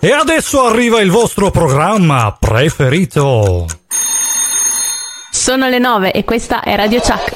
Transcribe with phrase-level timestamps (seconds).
[0.00, 3.66] E adesso arriva il vostro programma preferito.
[5.30, 7.32] Sono le 9 e questa è Radio Chuck.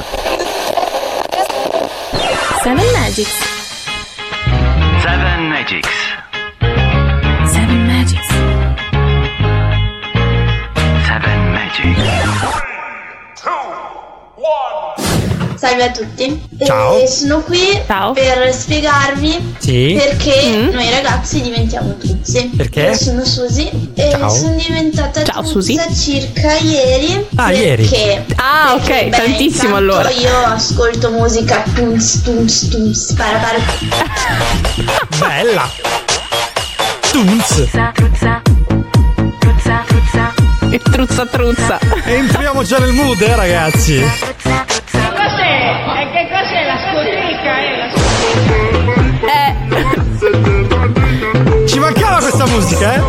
[2.63, 3.35] Seven Magics.
[5.01, 6.10] Seven Magics.
[15.61, 16.41] Salve a tutti.
[16.65, 16.99] Ciao.
[17.03, 18.13] Eh, sono qui Ciao.
[18.13, 19.95] per spiegarvi Sì.
[19.95, 20.69] perché Mm.
[20.73, 22.51] noi ragazzi diventiamo truzzi.
[22.57, 22.81] Perché?
[22.81, 24.31] Io sono Susi e Ciao.
[24.31, 25.95] sono diventata Ciao, truzza Susi.
[25.95, 27.27] circa ieri.
[27.37, 27.85] Ah, ieri.
[27.87, 30.09] perché, Ah, perché, ok, beh, tantissimo allora.
[30.11, 33.59] Io ascolto musica tunz tunz tunz para para.
[35.19, 35.71] Bella.
[37.13, 37.69] Tunz.
[40.71, 41.79] E truzza truzza.
[42.07, 44.03] Entriamo già nel mood, eh, ragazzi.
[45.31, 46.01] Cos'è?
[46.01, 47.53] E che cos'è la scotica?
[49.27, 49.55] Eh,
[51.63, 53.01] Eh, Ci mancava questa musica, eh?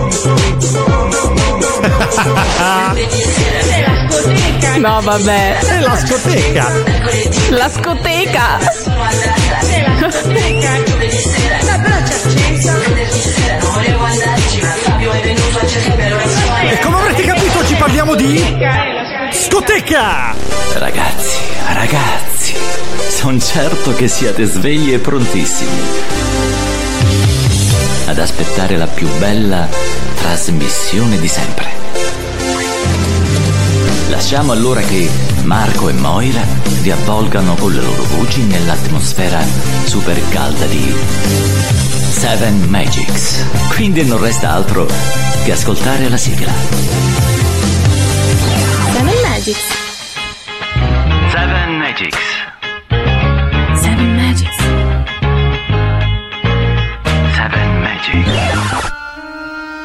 [3.10, 4.78] cos'è la scotica?
[4.78, 5.58] no vabbè.
[5.60, 6.72] È la scoteca.
[7.50, 8.60] La scoteca.
[10.00, 10.62] Cos'è
[11.66, 12.72] la accento.
[16.70, 18.58] E come avrete capito oggi parliamo di
[19.32, 20.36] È la scotica.
[20.36, 20.36] scoteca.
[20.78, 21.40] Ragazzi,
[21.74, 22.54] ragazzi,
[23.08, 25.80] sono certo che siate svegli e prontissimi
[28.08, 29.70] ad aspettare la più bella
[30.16, 31.70] trasmissione di sempre.
[34.10, 35.10] Lasciamo allora che
[35.44, 36.42] Marco e Moira
[36.82, 39.42] vi avvolgano con le loro voci nell'atmosfera
[39.86, 40.94] super calda di
[42.12, 43.46] Seven Magics.
[43.70, 44.88] Quindi non resta altro
[45.46, 47.41] che ascoltare la sigla.
[49.42, 49.66] Seven Magics.
[51.32, 52.16] Seven Magics.
[53.74, 54.58] Seven Magics.
[57.34, 58.92] Seven Magics.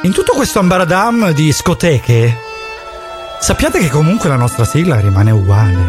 [0.02, 2.38] In tutto questo ambaradam di scoteche,
[3.40, 5.84] sappiate che comunque la nostra sigla rimane uguale.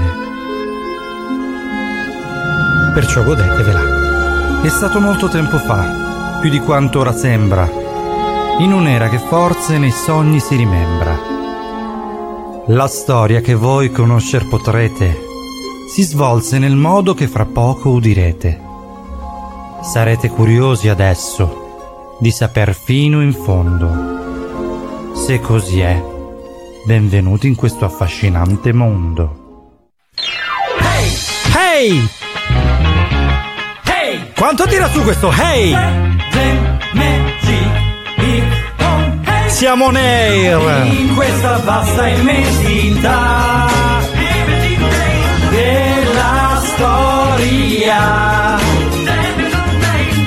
[2.94, 4.62] Perciò godetevela.
[4.62, 7.70] È stato molto tempo fa, più di quanto ora sembra,
[8.60, 11.37] in un'era che forse nei sogni si rimembra.
[12.70, 15.18] La storia che voi conoscer potrete
[15.90, 18.60] si svolse nel modo che fra poco udirete.
[19.82, 25.16] Sarete curiosi adesso di saper fino in fondo.
[25.16, 26.04] Se così è,
[26.86, 29.86] benvenuti in questo affascinante mondo.
[31.56, 32.06] Hey!
[33.86, 34.34] Hey!
[34.36, 35.74] Quanto tira su questo hey?
[39.58, 40.86] Siamo Nair!
[40.86, 43.66] in questa vasta immensità
[45.50, 48.60] della storia.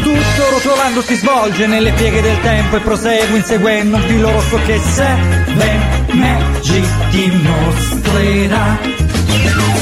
[0.02, 4.80] Tutto rotolando si svolge nelle pieghe del tempo e prosegue inseguendo un filo rosso che
[4.80, 8.78] Seven Magic ti mostrerà.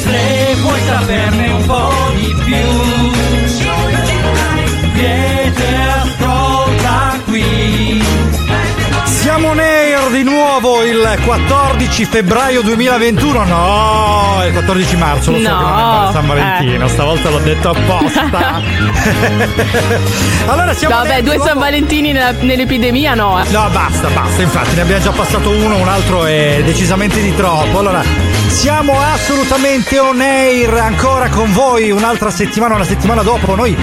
[0.02, 2.54] Se vuoi saperne un po' di più,
[4.92, 5.97] vieni
[9.28, 13.44] Siamo Nair di nuovo il 14 febbraio 2021.
[13.44, 16.88] No, il 14 marzo, lo so No, San Valentino, eh.
[16.88, 18.62] stavolta l'ho detto apposta.
[20.48, 23.44] allora siamo Vabbè, due San Valentini nella- nell'epidemia no.
[23.50, 27.80] No, basta, basta, infatti ne abbiamo già passato uno, un altro è decisamente di troppo.
[27.80, 28.02] Allora,
[28.48, 33.54] siamo assolutamente on air ancora con voi un'altra settimana, una settimana dopo.
[33.54, 33.76] Noi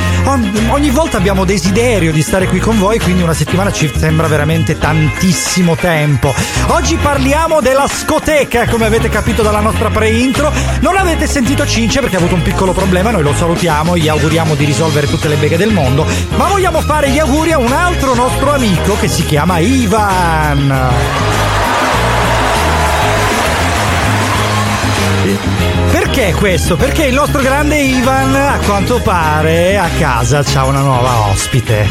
[0.69, 4.77] ogni volta abbiamo desiderio di stare qui con voi, quindi una settimana ci sembra veramente
[4.77, 6.33] tantissimo tempo.
[6.67, 10.51] Oggi parliamo della scoteca, come avete capito dalla nostra pre-intro.
[10.81, 14.55] Non avete sentito Cince perché ha avuto un piccolo problema, noi lo salutiamo, gli auguriamo
[14.55, 16.05] di risolvere tutte le beghe del mondo,
[16.35, 21.64] ma vogliamo fare gli auguri a un altro nostro amico che si chiama Ivan.
[25.91, 26.75] Perché questo?
[26.75, 31.87] Perché il nostro grande Ivan, a quanto pare, a casa c'ha una nuova ospite.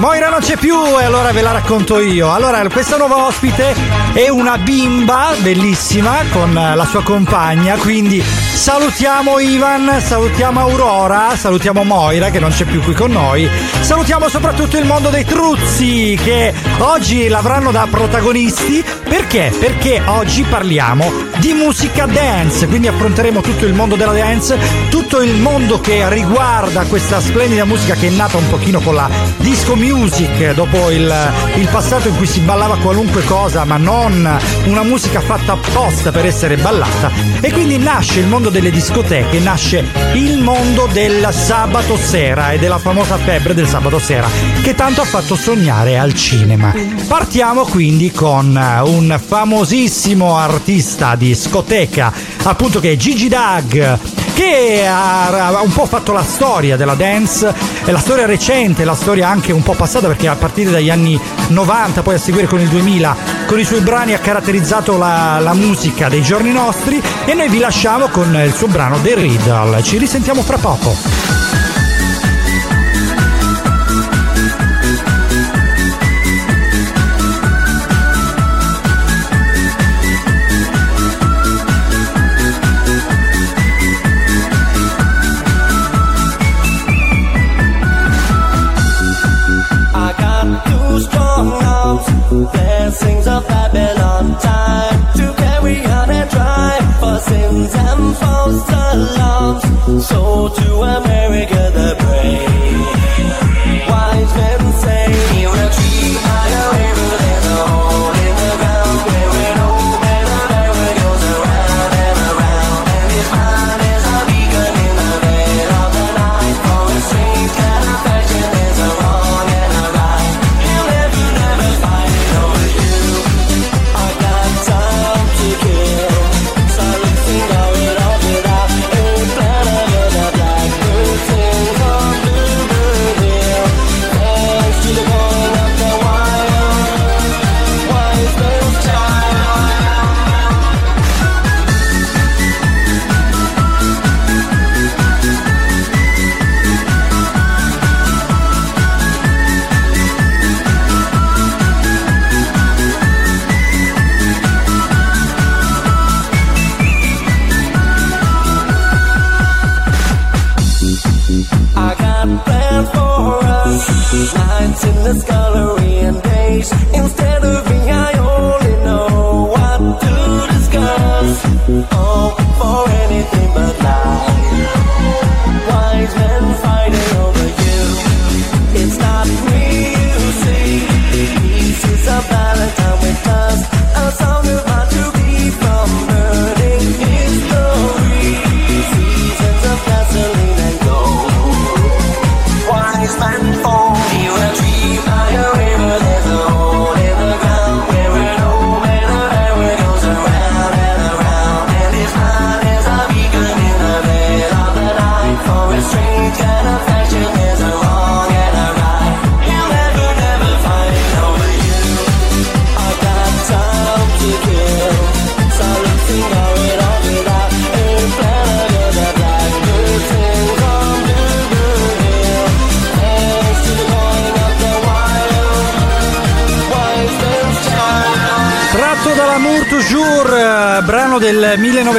[0.00, 2.32] Moira non c'è più e allora ve la racconto io.
[2.32, 3.74] Allora, questa nuova ospite
[4.14, 12.30] è una bimba bellissima con la sua compagna, quindi salutiamo Ivan, salutiamo Aurora, salutiamo Moira
[12.30, 13.46] che non c'è più qui con noi,
[13.80, 18.82] salutiamo soprattutto il mondo dei truzzi che oggi l'avranno da protagonisti.
[19.06, 19.52] Perché?
[19.58, 24.56] Perché oggi parliamo di musica dance, quindi affronteremo tutto il mondo della dance,
[24.88, 29.10] tutto il mondo che riguarda questa splendida musica che è nata un pochino con la
[29.36, 34.38] disco music music, dopo il, il passato in cui si ballava qualunque cosa, ma non
[34.64, 37.10] una musica fatta apposta per essere ballata.
[37.40, 39.84] E quindi nasce il mondo delle discoteche, nasce
[40.14, 44.28] il mondo del sabato sera e della famosa febbre del sabato sera,
[44.62, 46.74] che tanto ha fatto sognare al cinema.
[47.08, 48.54] Partiamo quindi con
[48.84, 52.12] un famosissimo artista di discoteca,
[52.42, 53.98] appunto che è Gigi Dag,
[54.40, 57.54] che ha, un po' fatto la storia della dance,
[57.84, 62.00] la storia recente, la storia anche un po' passata perché a partire dagli anni 90,
[62.00, 66.08] poi a seguire con il 2000, con i suoi brani ha caratterizzato la, la musica
[66.08, 69.82] dei giorni nostri e noi vi lasciamo con il suo brano The Riddle.
[69.82, 71.39] Ci risentiamo fra poco.
[97.74, 100.06] And false alarms.
[100.06, 102.69] So to America the brave,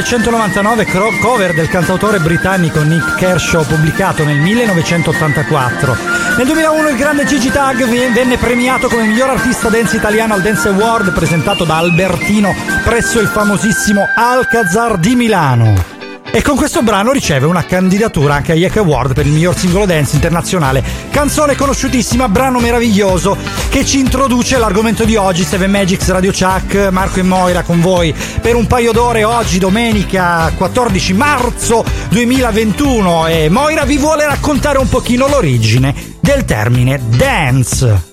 [0.01, 5.95] 1999, cro- cover del cantautore britannico Nick Kershaw, pubblicato nel 1984.
[6.37, 10.69] Nel 2001 il grande Gigi Tag venne premiato come miglior artista dance italiano al Dance
[10.69, 15.99] Award presentato da Albertino presso il famosissimo Alcazar di Milano.
[16.33, 19.85] E con questo brano riceve una candidatura anche agli Hack Award per il miglior singolo
[19.85, 21.00] dance internazionale.
[21.11, 23.37] Canzone conosciutissima, brano meraviglioso
[23.69, 25.43] che ci introduce l'argomento di oggi.
[25.43, 30.51] Seven Magics Radio Chuck, Marco e Moira con voi per un paio d'ore oggi, domenica
[30.55, 33.27] 14 marzo 2021.
[33.27, 38.10] E Moira vi vuole raccontare un pochino l'origine del termine dance.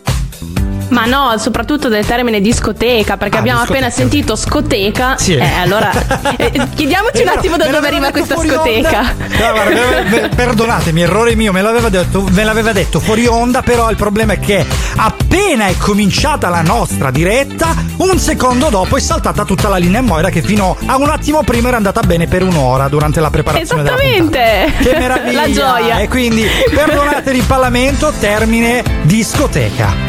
[0.88, 3.86] Ma no, soprattutto del termine discoteca, perché Ah, abbiamo discoteca.
[3.86, 5.16] appena sentito scoteca.
[5.18, 5.34] Sì.
[5.34, 5.90] Eh, allora
[6.36, 9.02] eh, chiediamoci un attimo da me dove arriva questa scoteca.
[9.02, 13.96] No, guarda, perdonatemi, errore mio, me l'aveva, detto, me l'aveva detto fuori onda, però il
[13.96, 14.64] problema è che
[14.96, 20.30] appena è cominciata la nostra diretta, un secondo dopo è saltata tutta la linea Moira
[20.30, 24.72] che fino a un attimo prima era andata bene per un'ora durante la preparazione Esattamente.
[24.80, 25.36] Che meraviglia!
[25.48, 25.98] La gioia.
[25.98, 30.07] E quindi perdonate l'impallamento, termine discoteca.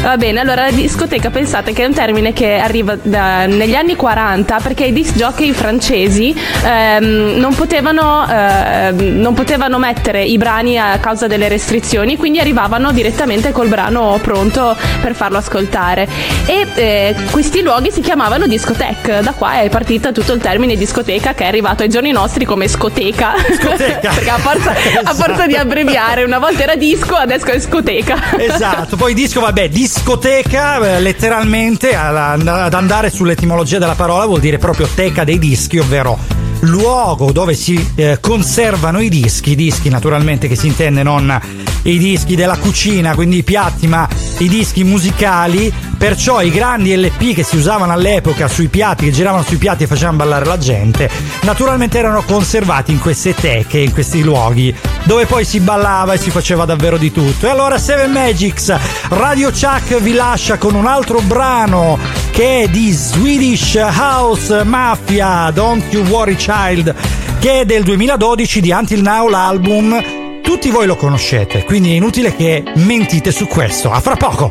[0.00, 3.96] Va bene, allora la discoteca pensate che è un termine che arriva da- negli anni
[3.96, 10.78] 40 perché i disc jockey francesi ehm, non, potevano, ehm, non potevano mettere i brani
[10.78, 16.08] a causa delle restrizioni, quindi arrivavano direttamente col brano pronto per farlo ascoltare.
[16.46, 21.34] E eh, questi luoghi si chiamavano discoteca, da qua è partito tutto il termine discoteca
[21.34, 23.34] che è arrivato ai giorni nostri come scoteca.
[23.60, 24.10] Scoteca.
[24.14, 28.16] perché a forza, a forza di abbreviare, una volta era disco, adesso è scoteca.
[28.38, 34.86] Esatto, poi disco, vabbè, discoteca eh, letteralmente ad andare sull'etimologia della parola vuol dire proprio
[34.86, 36.18] teca dei dischi, ovvero
[36.60, 41.40] luogo dove si eh, conservano i dischi, i dischi naturalmente che si intende non
[41.84, 44.06] i dischi della cucina, quindi i piatti, ma
[44.38, 49.42] i dischi musicali, perciò i grandi LP che si usavano all'epoca sui piatti, che giravano
[49.42, 51.10] sui piatti e facevano ballare la gente,
[51.42, 56.30] naturalmente erano conservati in queste teche, in questi luoghi, dove poi si ballava e si
[56.30, 57.46] faceva davvero di tutto.
[57.46, 58.74] E allora Seven Magics,
[59.08, 61.98] Radio Chuck vi lascia con un altro brano
[62.30, 66.94] che è di Swedish House Mafia, Don't You Worry Child,
[67.40, 70.40] che è del 2012 di Until Now l'album.
[70.40, 73.90] Tutti voi lo conoscete, quindi è inutile che mentite su questo.
[73.90, 74.50] A fra poco!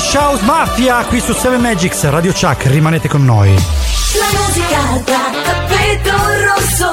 [0.00, 3.50] Swedish House Mafia, qui su 7 Magics, Radio Chuck, rimanete con noi.
[3.50, 6.16] La musica da tappeto
[6.46, 6.90] rosso.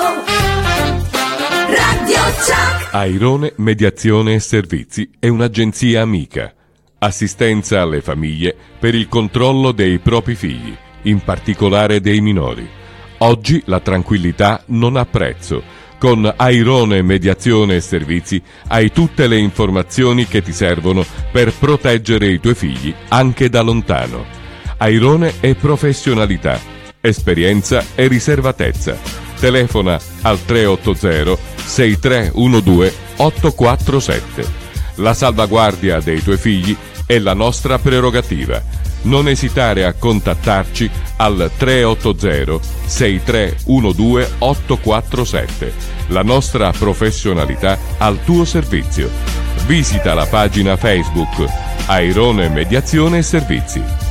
[1.67, 2.89] Radio Chuck.
[2.91, 6.53] Airone Mediazione e Servizi è un'agenzia amica.
[6.99, 12.67] Assistenza alle famiglie per il controllo dei propri figli, in particolare dei minori.
[13.19, 15.63] Oggi la tranquillità non ha prezzo.
[15.97, 21.03] Con Airone Mediazione e Servizi hai tutte le informazioni che ti servono
[21.37, 24.25] per proteggere i tuoi figli anche da lontano.
[24.77, 26.59] Airone è professionalità,
[26.99, 28.97] esperienza e riservatezza.
[29.39, 34.45] Telefona al 380 6312 847.
[34.95, 36.75] La salvaguardia dei tuoi figli
[37.05, 38.59] è la nostra prerogativa.
[39.03, 45.73] Non esitare a contattarci al 380 6312 847.
[46.07, 49.46] La nostra professionalità al tuo servizio.
[49.67, 51.45] Visita la pagina Facebook
[51.87, 54.06] Airone Mediazione Servizi.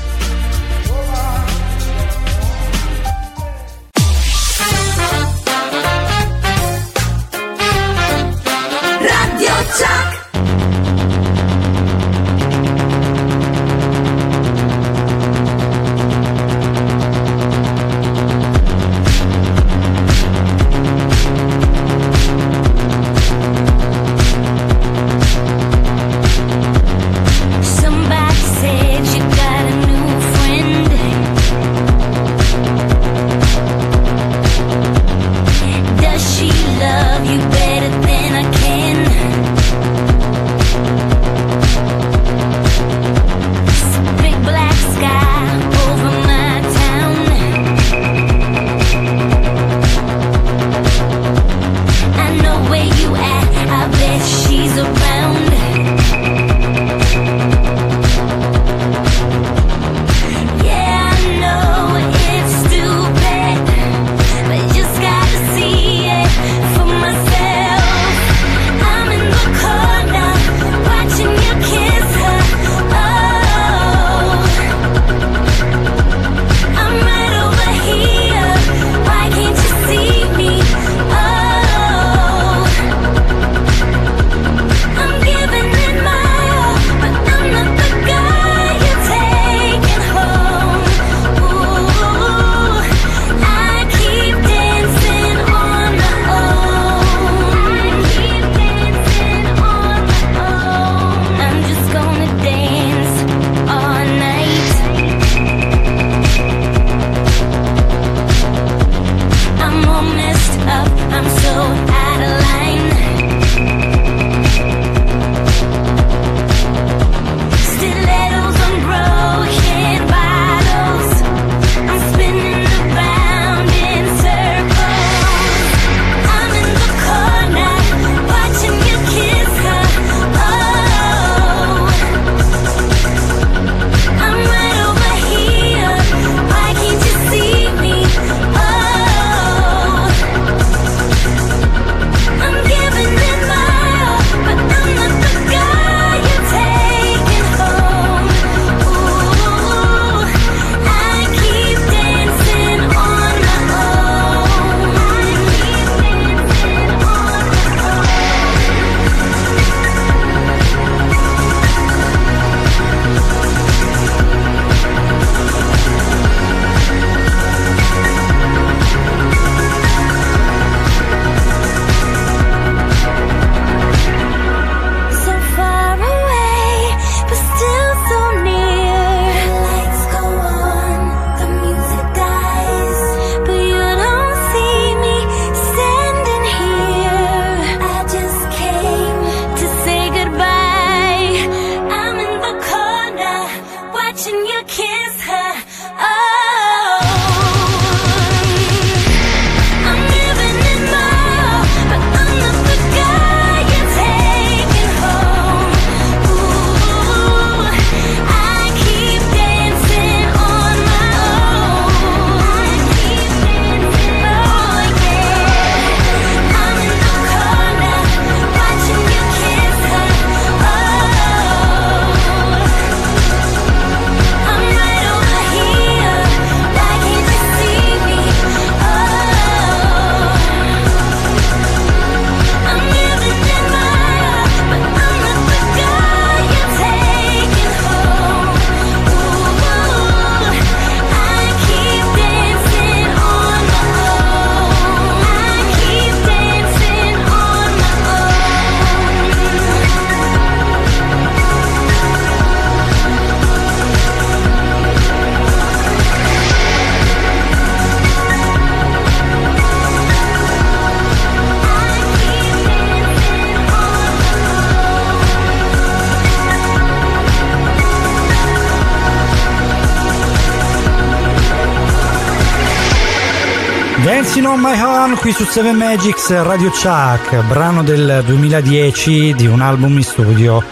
[275.06, 279.96] On My Own qui su 7 Magics Radio Chuck, brano del 2010 di un album
[279.96, 280.62] in studio.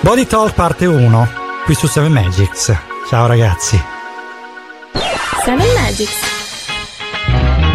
[0.00, 1.28] Body Talk parte 1
[1.64, 2.74] qui su 7 Magics.
[3.08, 3.80] Ciao ragazzi.
[5.44, 6.16] Seven Magics.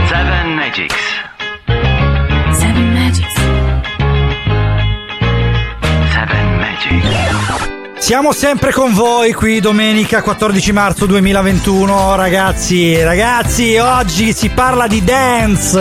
[0.07, 1.20] Seven Magics.
[8.11, 15.01] Siamo sempre con voi qui domenica 14 marzo 2021 ragazzi, ragazzi oggi si parla di
[15.01, 15.79] dance.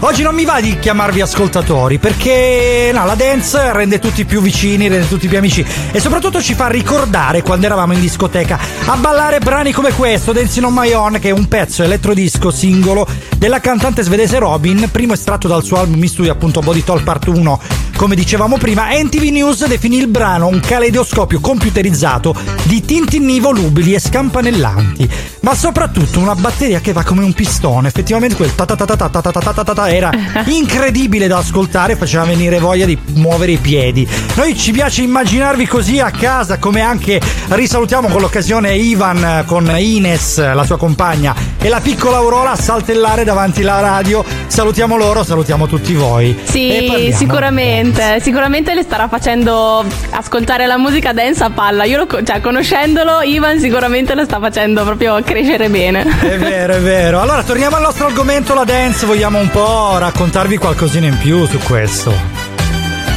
[0.00, 4.86] Oggi non mi va di chiamarvi ascoltatori perché no, la dance rende tutti più vicini,
[4.88, 8.58] rende tutti più amici e soprattutto ci fa ricordare quando eravamo in discoteca.
[8.84, 13.08] A ballare brani come questo, Dancing on My Own che è un pezzo elettrodisco singolo
[13.38, 17.28] della cantante svedese Robin, primo estratto dal suo album in studio appunto Body Talk Part
[17.28, 17.60] 1
[18.00, 24.00] come dicevamo prima, NTV News definì il brano un caleidoscopio computerizzato di tintinni volubili e
[24.00, 25.06] scampanellanti,
[25.40, 27.88] ma soprattutto una batteria che va come un pistone.
[27.88, 30.10] Effettivamente quel ta ta ta ta ta ta ta era
[30.46, 34.08] incredibile da ascoltare, faceva venire voglia di muovere i piedi.
[34.34, 40.38] Noi ci piace immaginarvi così a casa, come anche risalutiamo con l'occasione Ivan con Ines,
[40.38, 44.24] la sua compagna e la piccola Aurora a saltellare davanti alla radio.
[44.46, 46.38] Salutiamo loro, salutiamo tutti voi.
[46.44, 51.84] Sì, sicuramente, sicuramente le starà facendo ascoltare la musica dance a palla.
[51.84, 56.04] Io lo, cioè, conoscendolo, Ivan sicuramente lo sta facendo proprio crescere bene.
[56.20, 57.20] È vero, è vero.
[57.20, 59.06] Allora, torniamo al nostro argomento, la dance.
[59.06, 62.12] Vogliamo un po' raccontarvi qualcosina in più su questo.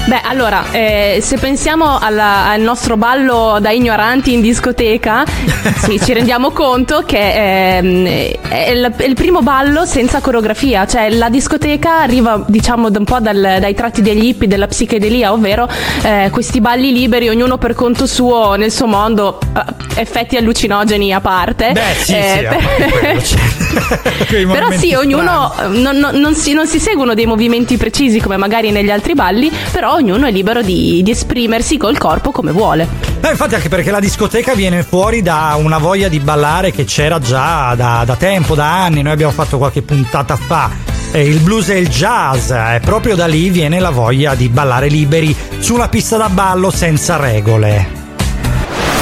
[0.06, 5.24] Beh, allora, eh, se pensiamo alla- al nostro ballo da ignoranti in discoteca,
[5.82, 8.06] sì, ci rendiamo conto che ehm,
[8.50, 13.20] è, il, è il primo ballo senza coreografia, cioè la discoteca arriva, diciamo, un po'
[13.22, 15.70] dal- dai tratti degli hippie, della psichedelia, ovvero
[16.04, 21.22] eh, questi balli liberi, ognuno per conto suo, nel suo mondo, eh, effetti allucinogeni a
[21.22, 21.72] parte.
[21.72, 26.16] Beh, sì, Eh, sì, a parte quello, cioè, quei Però sì, ognuno eh, non, non-
[26.20, 30.28] non si, non si seguono dei movimenti precisi come magari negli altri balli, però ognuno
[30.28, 32.88] è libero di, di esprimersi col corpo come vuole.
[33.22, 37.20] No, infatti, anche perché la discoteca viene fuori da una voglia di ballare che c'era
[37.20, 39.02] già da, da tempo, da anni.
[39.02, 40.70] Noi abbiamo fatto qualche puntata fa.
[41.14, 44.88] eh, il blues e il jazz, e proprio da lì viene la voglia di ballare
[44.88, 48.02] liberi su una pista da ballo senza regole.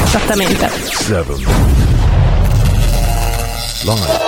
[0.03, 0.69] Esattamente.
[0.91, 1.45] Seven.
[3.83, 4.19] Live.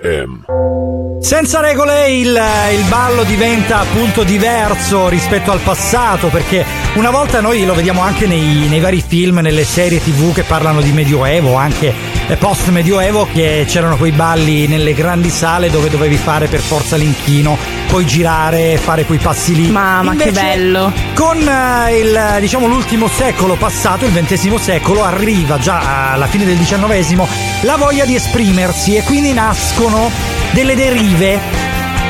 [0.00, 1.18] FM.
[1.20, 7.66] Senza regole il, il ballo diventa appunto diverso rispetto al passato perché una volta noi
[7.66, 11.92] lo vediamo anche nei, nei vari film, nelle serie tv che parlano di medioevo, anche
[12.28, 16.96] eh, post medioevo che c'erano quei balli nelle grandi sale dove dovevi fare per forza
[16.96, 17.58] l'inchino,
[17.88, 19.70] poi girare, fare quei passi lì.
[19.70, 20.92] Mamma, che Invece, bello.
[21.14, 26.58] Con eh, il, diciamo, l'ultimo secolo passato, il XX secolo, arriva già alla fine del
[26.58, 30.10] XIX la voglia di esprimersi e quindi nascono
[30.52, 31.40] delle derive,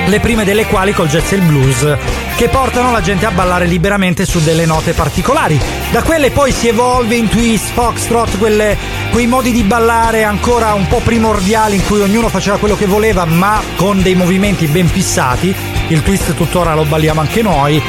[0.06, 1.96] le prime delle quali col jazz e il blues,
[2.36, 5.58] che portano la gente a ballare liberamente su delle note particolari.
[5.90, 8.76] Da quelle poi si evolve in twist, foxtrot, quelle-
[9.10, 13.24] quei modi di ballare ancora un po' primordiali in cui ognuno faceva quello che voleva,
[13.24, 15.54] ma con dei movimenti ben fissati.
[15.88, 17.82] Il twist tuttora lo balliamo anche noi.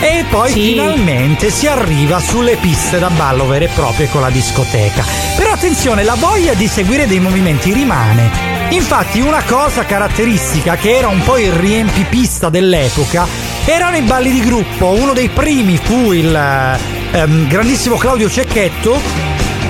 [0.00, 0.60] E poi Sì.
[0.72, 5.04] finalmente si arriva sulle piste da ballo vere e proprie con la discoteca.
[5.36, 8.54] Però attenzione, la voglia di seguire dei movimenti rimane.
[8.70, 13.26] Infatti una cosa caratteristica che era un po' il riempipista dell'epoca
[13.64, 14.88] erano i balli di gruppo.
[14.88, 19.00] Uno dei primi fu il eh, ehm, grandissimo Claudio Cecchetto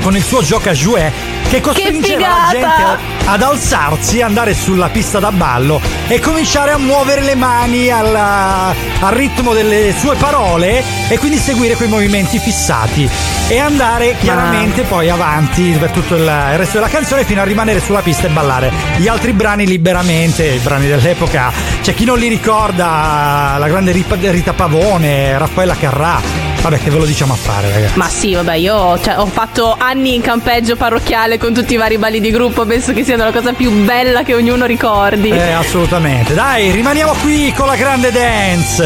[0.02, 1.12] con il suo gioca jouet
[1.48, 2.50] che costringeva la figata!
[2.52, 7.90] gente a- ad alzarsi, andare sulla pista da ballo e cominciare a muovere le mani
[7.90, 13.08] alla- al ritmo delle sue parole e quindi seguire quei movimenti fissati
[13.48, 17.80] e andare chiaramente poi avanti per tutto il, il resto della canzone fino a rimanere
[17.80, 21.52] sulla pista e ballare gli altri brani liberamente, i brani dell'epoca.
[21.82, 26.45] C'è chi non li ricorda, la grande Rita Pavone, Raffaella Carrà.
[26.68, 27.96] Vabbè, che ve lo diciamo a fare, ragazzi.
[27.96, 31.96] Ma sì, vabbè, io cioè, ho fatto anni in campeggio parrocchiale con tutti i vari
[31.96, 35.30] balli di gruppo, penso che sia la cosa più bella che ognuno ricordi.
[35.30, 36.34] Eh, assolutamente.
[36.34, 38.82] Dai, rimaniamo qui con la grande dance.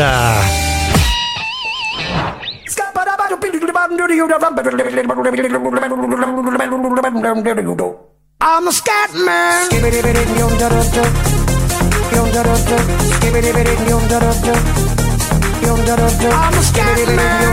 [8.43, 9.69] I'm a scat man.
[15.62, 17.51] I'm a scat man.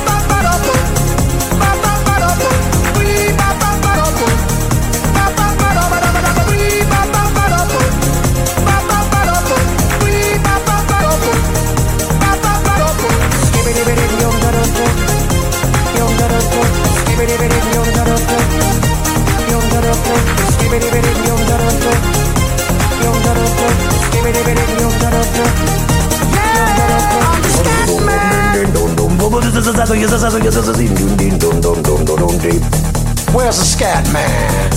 [33.33, 34.71] Where's the scat man?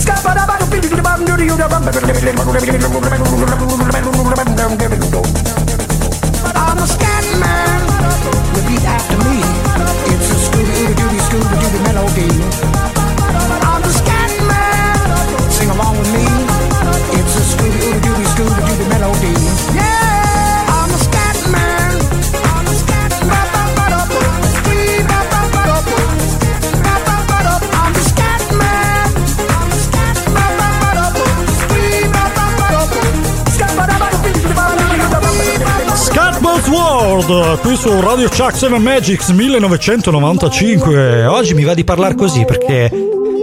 [6.54, 7.80] I'm the scat man.
[8.54, 9.42] Repeat after me.
[10.10, 12.63] It's a Scooby Dooby Scooby Dooby melody.
[36.64, 41.26] Scatbolt World, qui su Radio Chuck 7 Magics 1995.
[41.26, 42.90] Oggi mi va di parlare così perché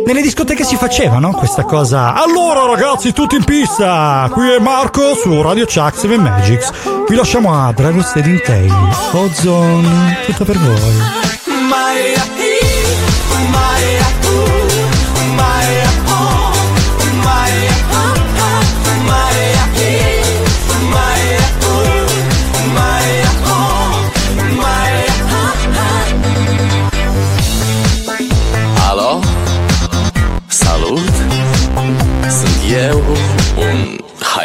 [0.05, 1.31] nelle discoteche si faceva, no?
[1.31, 2.15] Questa cosa.
[2.15, 4.27] Allora ragazzi, tutti in pista!
[4.31, 6.71] Qui è Marco su Radio Chuck 7 Magics.
[7.07, 8.73] Vi lasciamo a Dragon Steady Tail.
[9.11, 11.20] Ozone, tutto per voi.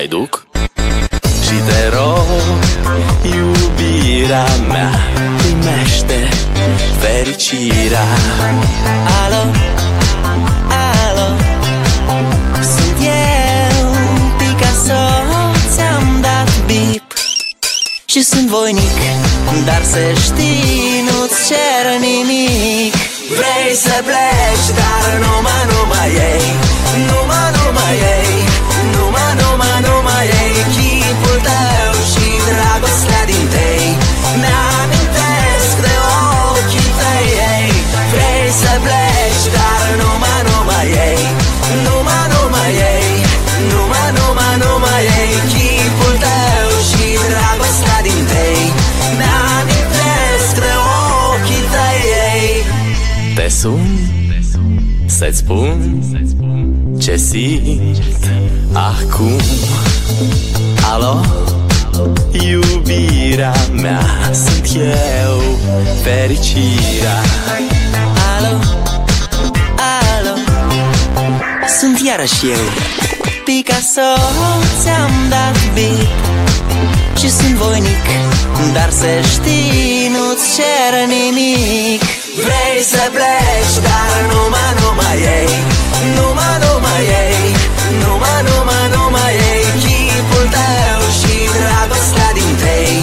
[0.08, 0.46] Haiduc
[1.42, 2.26] Și te rog,
[3.22, 4.90] iubirea mea
[5.36, 6.28] Primește
[7.00, 8.06] fericirea
[9.24, 9.42] Alo?
[11.08, 11.28] Alo?
[12.62, 13.88] Sunt eu,
[14.38, 15.02] Picasso
[15.74, 17.12] Ți-am dat bip
[18.04, 18.96] Și sunt voinic
[19.64, 20.55] Dar să știi,
[57.16, 57.98] simt
[58.72, 59.40] acum
[60.92, 61.20] Alo?
[62.30, 65.40] Iubirea mea sunt eu
[66.02, 67.20] Fericirea
[68.36, 68.58] Alo?
[70.18, 70.34] Alo?
[71.78, 72.64] Sunt iarăși eu
[73.44, 74.20] Picasso
[74.82, 78.06] ți-am dat beat Și sunt voinic
[78.72, 85.50] Dar să știi nu-ți cer nimic Vrei să pleci, dar numai, numai ei.
[86.16, 87.44] Numai, numai ei.
[88.02, 89.64] Numai, numai, numai ei.
[89.82, 92.95] Chipul tău și dragostea din tei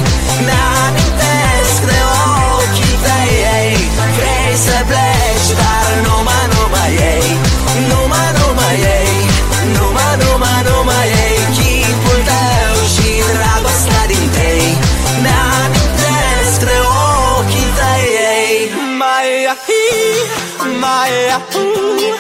[20.84, 21.12] my
[21.56, 22.12] ooh,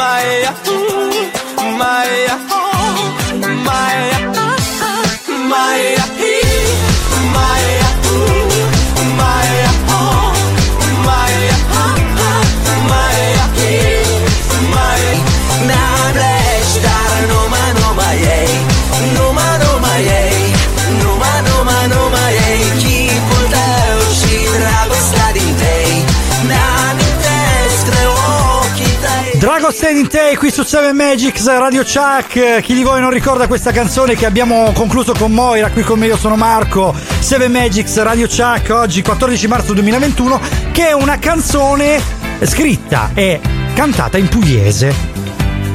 [0.00, 0.26] my
[0.66, 2.47] ooh, my
[29.68, 29.68] tăi.
[29.68, 32.60] Drago Stand in Tay qui su 7 Magics Radio Chuck.
[32.60, 35.70] Chi di voi non ricorda questa canzone che abbiamo concluso con Moira?
[35.70, 36.94] Qui con me io sono Marco.
[37.18, 40.40] 7 Magics Radio Chuck oggi 14 marzo 2021
[40.72, 42.00] che è una canzone
[42.42, 43.40] scritta e
[43.74, 44.94] cantata in pugliese.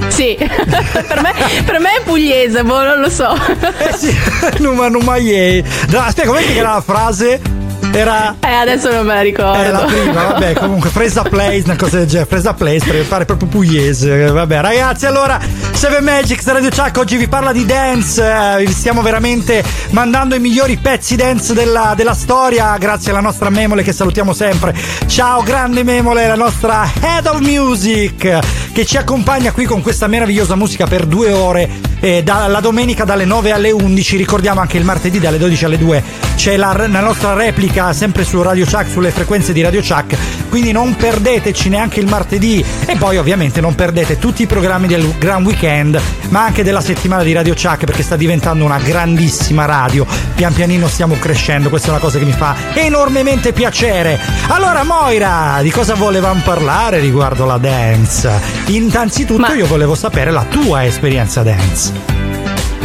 [0.08, 3.34] Sì, per, me, per me è pugliese, boh, non lo so.
[3.78, 4.16] Eh sì,
[4.60, 4.90] Numa.
[4.90, 5.64] Dai,
[5.96, 7.63] Aspetta, com'è che era la frase?
[7.96, 9.54] Era Eh, adesso non me la ricordo.
[9.62, 13.26] È la prima, vabbè, comunque Fresa Place, una cosa del genere, Fresa Place per fare
[13.26, 14.32] proprio pugliese.
[14.32, 15.40] Vabbè, ragazzi, allora
[15.72, 18.24] Seven Magics Radio Chuck oggi vi parla di dance.
[18.24, 22.76] eh, vi stiamo veramente mandando i migliori pezzi dance della, della storia.
[22.78, 24.76] Grazie alla nostra Memole che salutiamo sempre.
[25.06, 28.40] Ciao, grande Memole, la nostra Head of Music
[28.74, 31.93] che ci accompagna qui con questa meravigliosa musica per due ore.
[32.04, 35.78] Eh, da- la domenica dalle 9 alle 11, ricordiamo anche il martedì dalle 12 alle
[35.78, 36.04] 2
[36.36, 40.18] c'è la, la nostra replica sempre su Radio Chuck, sulle frequenze di Radio Chuck,
[40.50, 45.16] quindi non perdeteci neanche il martedì e poi ovviamente non perdete tutti i programmi del
[45.18, 50.06] Gran Weekend, ma anche della settimana di Radio Chuck perché sta diventando una grandissima radio,
[50.36, 54.20] pian pianino stiamo crescendo, questa è una cosa che mi fa enormemente piacere.
[54.48, 58.32] Allora Moira, di cosa volevamo parlare riguardo la dance?
[58.66, 61.93] Innanzitutto io volevo sapere la tua esperienza dance.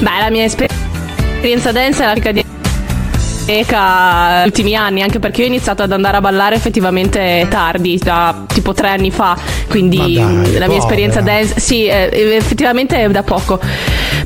[0.01, 0.71] Beh, la mia esper-
[1.35, 2.45] esperienza dance è la rica di
[3.49, 8.45] negli ultimi anni, anche perché io ho iniziato ad andare a ballare effettivamente tardi, da
[8.47, 9.37] tipo tre anni fa.
[9.69, 10.77] Quindi dai, la mia povera.
[10.77, 13.59] esperienza dance, sì, eh, effettivamente è da poco.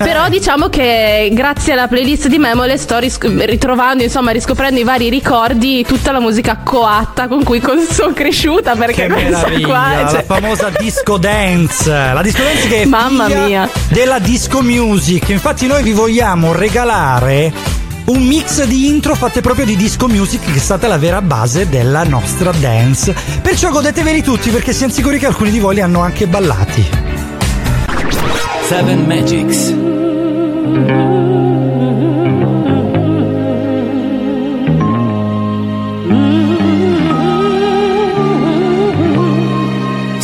[0.03, 5.09] Però diciamo che grazie alla playlist di Memole sto ris- ritrovando, insomma, riscoprendo i vari
[5.09, 8.75] ricordi, tutta la musica coatta con cui con- sono cresciuta.
[8.75, 13.29] Perché Che meraviglia, qua, cioè- la famosa disco dance, la disco dance che è Mamma
[13.29, 13.69] mia.
[13.89, 15.29] della disco music.
[15.31, 17.53] Infatti noi vi vogliamo regalare
[18.05, 21.69] un mix di intro fatte proprio di disco music che è stata la vera base
[21.69, 23.15] della nostra dance.
[23.41, 26.89] Perciò godeteveli tutti perché siamo sicuri che alcuni di voi li hanno anche ballati.
[28.73, 29.67] 7 Magics.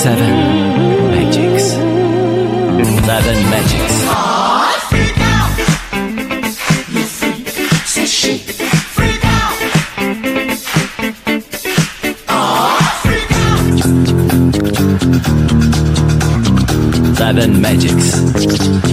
[0.02, 0.37] Seven
[17.28, 18.87] Seven Magics.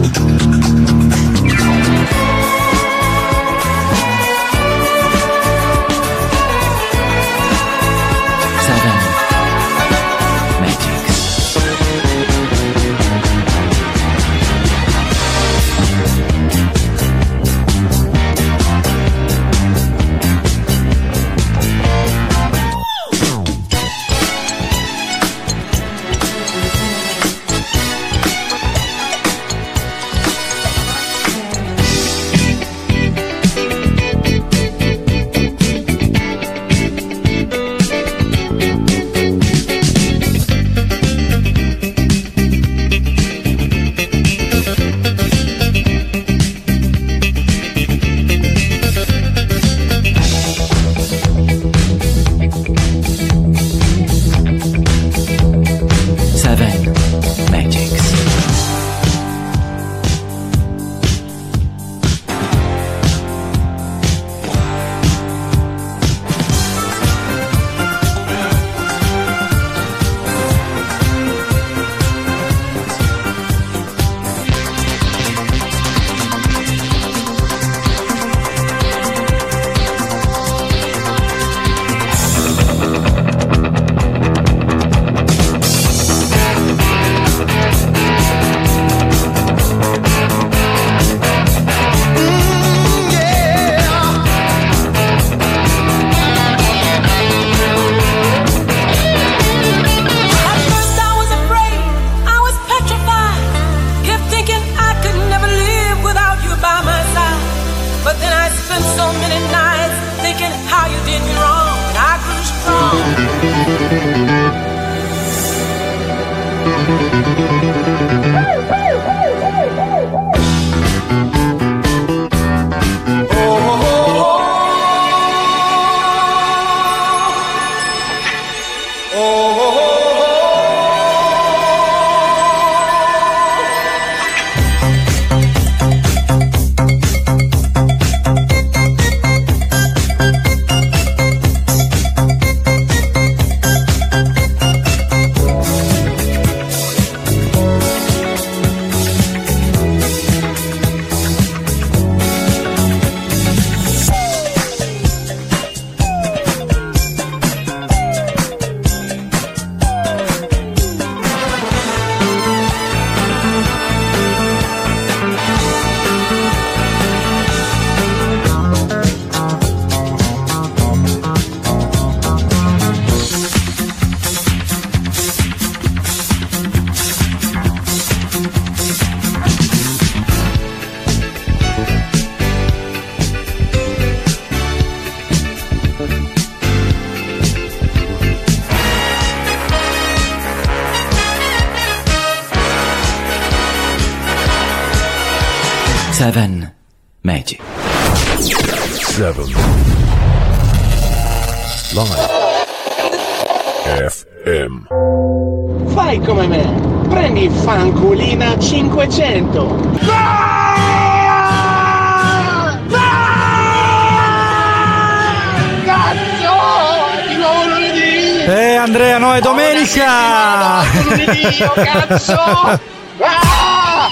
[221.74, 222.34] Cazzo!
[222.34, 224.08] Ah!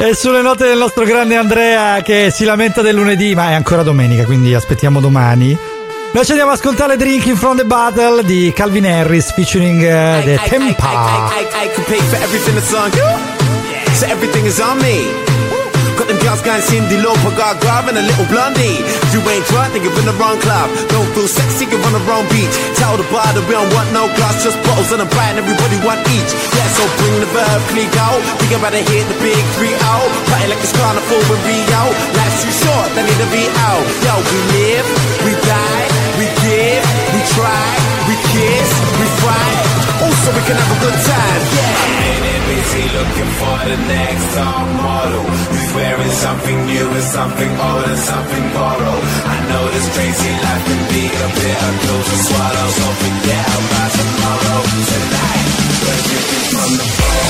[0.00, 3.82] E sulle note del nostro grande Andrea che si lamenta del lunedì, ma è ancora
[3.82, 5.58] domenica, quindi aspettiamo domani.
[6.12, 10.40] Noi ci andiamo ad ascoltare Drinking from the Battle di Calvin Harris featuring eh, The
[10.48, 11.30] Tempa.
[11.32, 13.94] I, I can pay for everything that's on you.
[13.94, 15.27] So everything is on me.
[15.98, 18.78] Got them girls going Cindy Lauper, got Grab and a little blondie.
[18.86, 20.70] If you ain't drunk, then you're in the wrong club.
[20.94, 22.54] Don't feel sexy, you're on the wrong beach.
[22.78, 25.42] Tell the bar that we don't want no glass, just bottles and a bite, and
[25.42, 26.30] everybody want each.
[26.54, 28.22] Yeah, so bring the verb, click out.
[28.38, 30.06] We about to hit the big three out.
[30.30, 31.82] Party like it's carnival with Rio.
[32.14, 33.82] Life's too short, they need to be out.
[34.06, 34.86] Yo, we live,
[35.26, 37.66] we die, we give, we try,
[38.06, 38.70] we kiss,
[39.02, 39.58] we fight.
[39.98, 41.42] Also, we can have a good time.
[41.58, 42.27] Yeah.
[42.68, 47.98] Busy looking for the next top model who's wearing something new and something old and
[47.98, 49.04] something borrowed.
[49.24, 53.46] I know this crazy life can be a bit of pill to swallow, so forget
[53.58, 54.60] about tomorrow.
[54.90, 55.48] Tonight,
[55.82, 57.27] we're drinking from the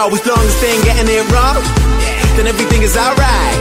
[0.00, 1.60] Yo, as long as they ain't getting it wrong,
[2.32, 3.56] then everything is alright.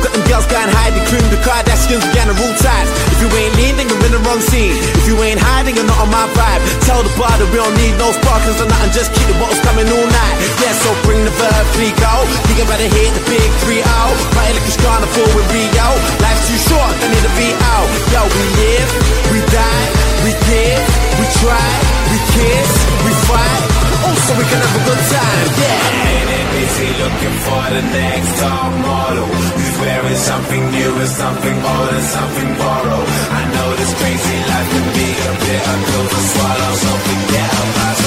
[0.00, 2.88] Got them girls high, the cream, the Kardashians, the rule ties.
[3.12, 4.72] If you ain't lean, then you're in the wrong scene.
[4.96, 6.64] If you ain't hiding, you're not on my vibe.
[6.88, 9.60] Tell the bar that we don't need no sparklers or nothing, just keep the bottles
[9.60, 10.36] coming all night.
[10.64, 12.16] Yeah, so bring the verb, free go.
[12.48, 14.16] Think about to hit the big 3 out.
[14.32, 15.88] Party like it's carnival with Rio.
[16.24, 17.88] Life's too short, they need to be out.
[18.08, 18.90] Yo, we live,
[19.36, 19.84] we die,
[20.24, 20.80] we give,
[21.20, 21.68] we try,
[22.08, 22.72] we kiss,
[23.04, 23.77] we fight.
[24.08, 26.08] Also, we can have a good time, yeah.
[26.08, 31.56] Ain't it busy looking for the next top model who's wearing something new and something
[31.60, 33.08] old and something borrowed.
[33.36, 37.97] I know this crazy life can be a bit of to swallow, so forget about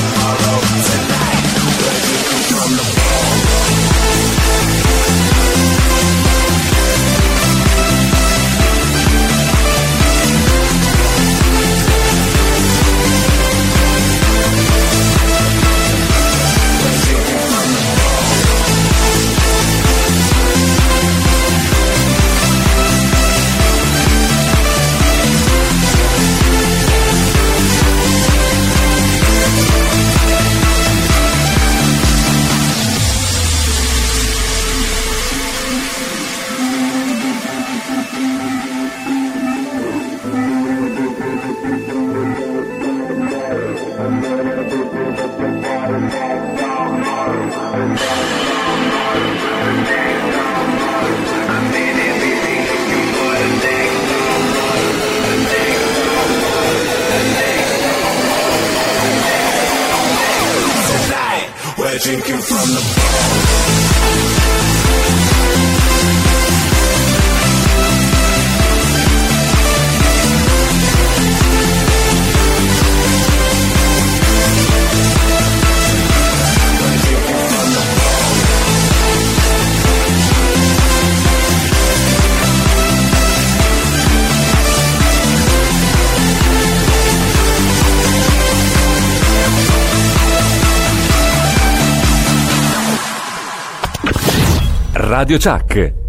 [95.21, 96.00] Radio Chuck.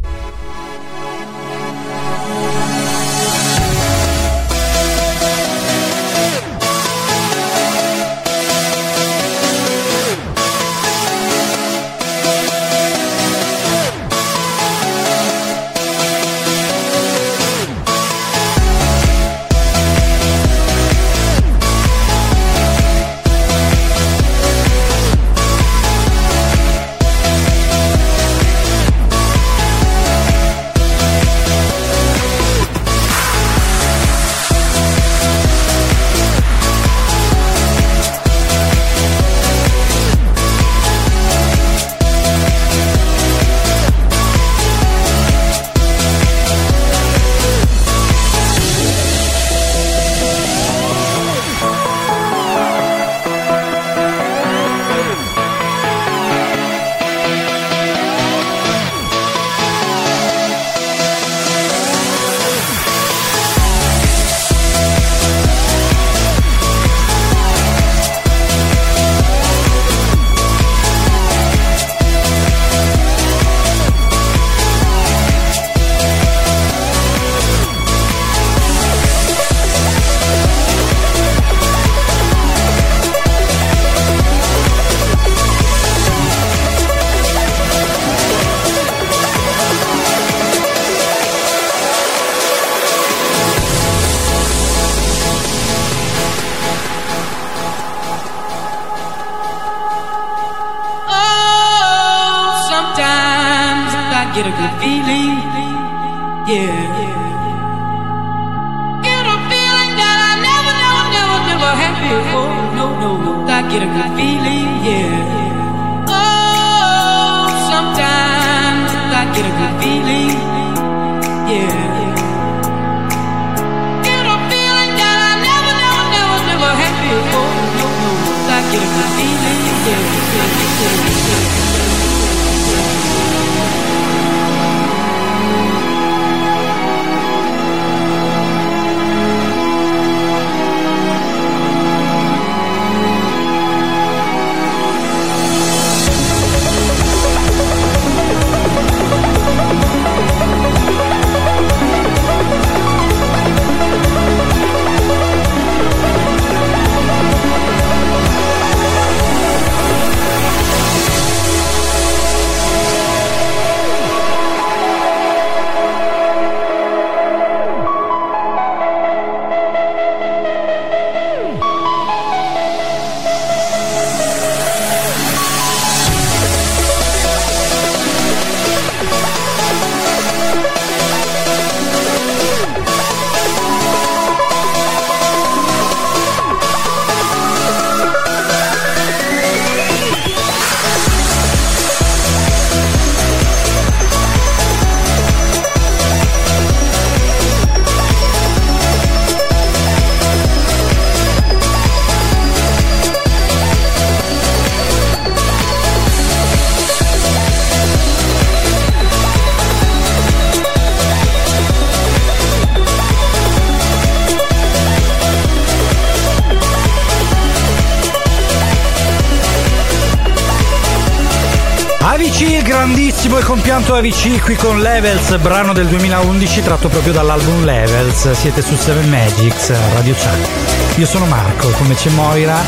[223.92, 228.30] Compianto AVC qui con Levels, brano del 2011 tratto proprio dall'album Levels.
[228.32, 230.98] Siete su 7 Magics, Radio Chat.
[230.98, 232.58] Io sono Marco, come c'è Moira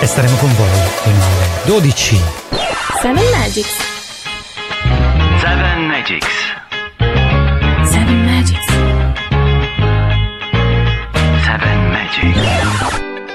[0.00, 0.68] e staremo con voi
[1.02, 2.20] fino alle 12.
[3.00, 3.76] Seven Magics.
[5.40, 6.59] Seven Magics.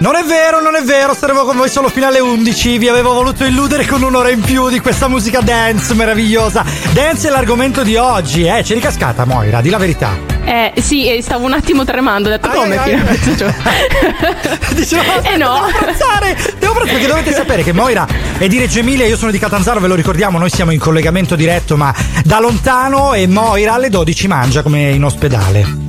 [0.06, 2.78] Non è vero, non è vero, staremo con voi solo fino alle 11.
[2.78, 6.64] Vi avevo voluto illudere con un'ora in più di questa musica dance meravigliosa.
[6.94, 8.62] Dance è l'argomento di oggi, eh.
[8.62, 10.16] C'è ricascata, Moira, di la verità.
[10.46, 13.18] Eh sì, e stavo un attimo tremando, ho detto come ai, fino a ai.
[13.18, 13.64] mezzogiorno?
[14.76, 15.66] Dicevo, Eh no.
[15.66, 19.32] Devo prazzare, devo prazzare, perché dovete sapere che Moira è di Reggio Emilia, io sono
[19.32, 21.92] di Catanzaro, ve lo ricordiamo, noi siamo in collegamento diretto, ma
[22.24, 25.85] da lontano e Moira alle 12 mangia come in ospedale.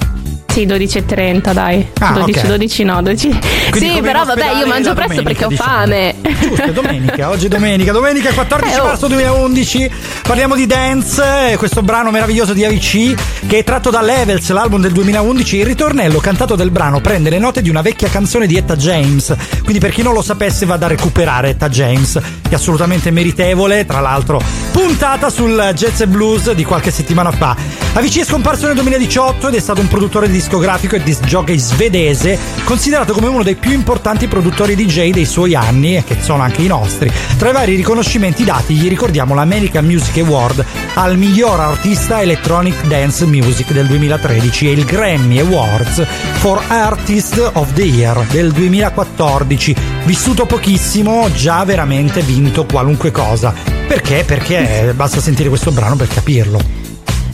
[0.56, 1.86] Sì, 12.30 dai.
[1.98, 2.46] Ah, 12, ok.
[2.46, 3.38] 12 no, 12.
[3.68, 6.14] Quindi sì, però vabbè, io mangio presto perché ho domenica, fame.
[6.40, 8.84] Giusto, domenica, oggi è domenica, domenica 14 Eh, oh.
[8.84, 9.90] marzo 2011.
[10.22, 13.14] Parliamo di Dance, eh, questo brano meraviglioso di AVC
[13.46, 15.56] che è tratto da Levels, l'album del 2011.
[15.58, 19.36] Il ritornello cantato del brano prende le note di una vecchia canzone di Etta James.
[19.60, 23.84] Quindi per chi non lo sapesse vada a recuperare Etta James, che è assolutamente meritevole,
[23.84, 24.40] tra l'altro
[24.72, 27.56] puntata sul jazz e blues di qualche settimana fa.
[27.94, 32.38] AVC è scomparso nel 2018 ed è stato un produttore discografico e disc jockey svedese,
[32.62, 36.62] considerato come uno dei più importanti produttori DJ dei suoi anni, e che sono anche
[36.62, 37.10] i nostri.
[37.36, 43.26] Tra i vari riconoscimenti dati gli ricordiamo l'American Music Award al miglior artista electronic dance
[43.26, 49.74] music del 2013 e il Grammy Awards for Artist of the Year del 2014.
[50.04, 53.52] Vissuto pochissimo, già veramente vinto qualunque cosa.
[53.88, 54.22] Perché?
[54.24, 56.85] Perché basta sentire questo brano per capirlo.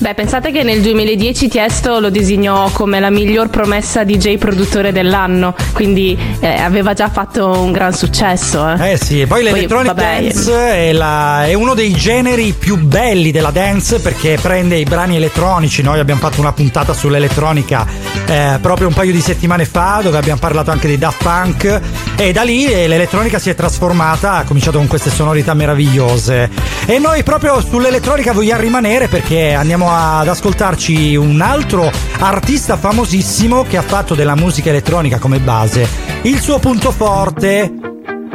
[0.03, 5.55] Beh, pensate che nel 2010 Tiesto lo designò come la miglior promessa DJ produttore dell'anno,
[5.73, 8.69] quindi eh, aveva già fatto un gran successo.
[8.69, 10.53] Eh, Eh sì, e poi l'electronic vabbè, dance
[10.89, 15.83] è, la- è uno dei generi più belli della dance perché prende i brani elettronici.
[15.83, 17.87] Noi abbiamo fatto una puntata sull'elettronica
[18.27, 21.81] eh, proprio un paio di settimane fa dove abbiamo parlato anche dei Daft Punk
[22.17, 26.51] e da lì eh, l'elettronica si è trasformata, ha cominciato con queste sonorità meravigliose.
[26.87, 33.77] E noi proprio sull'elettronica vogliamo rimanere perché andiamo ad ascoltarci un altro artista famosissimo che
[33.77, 35.87] ha fatto della musica elettronica come base
[36.23, 37.73] il suo punto forte.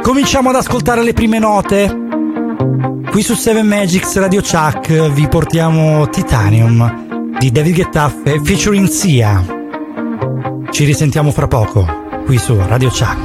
[0.00, 2.06] Cominciamo ad ascoltare le prime note.
[3.10, 9.44] Qui su 7 Magics Radio Chuck vi portiamo Titanium di David Guettaffe featuring Sia.
[10.70, 11.86] Ci risentiamo fra poco
[12.26, 13.16] qui su Radio Chuck.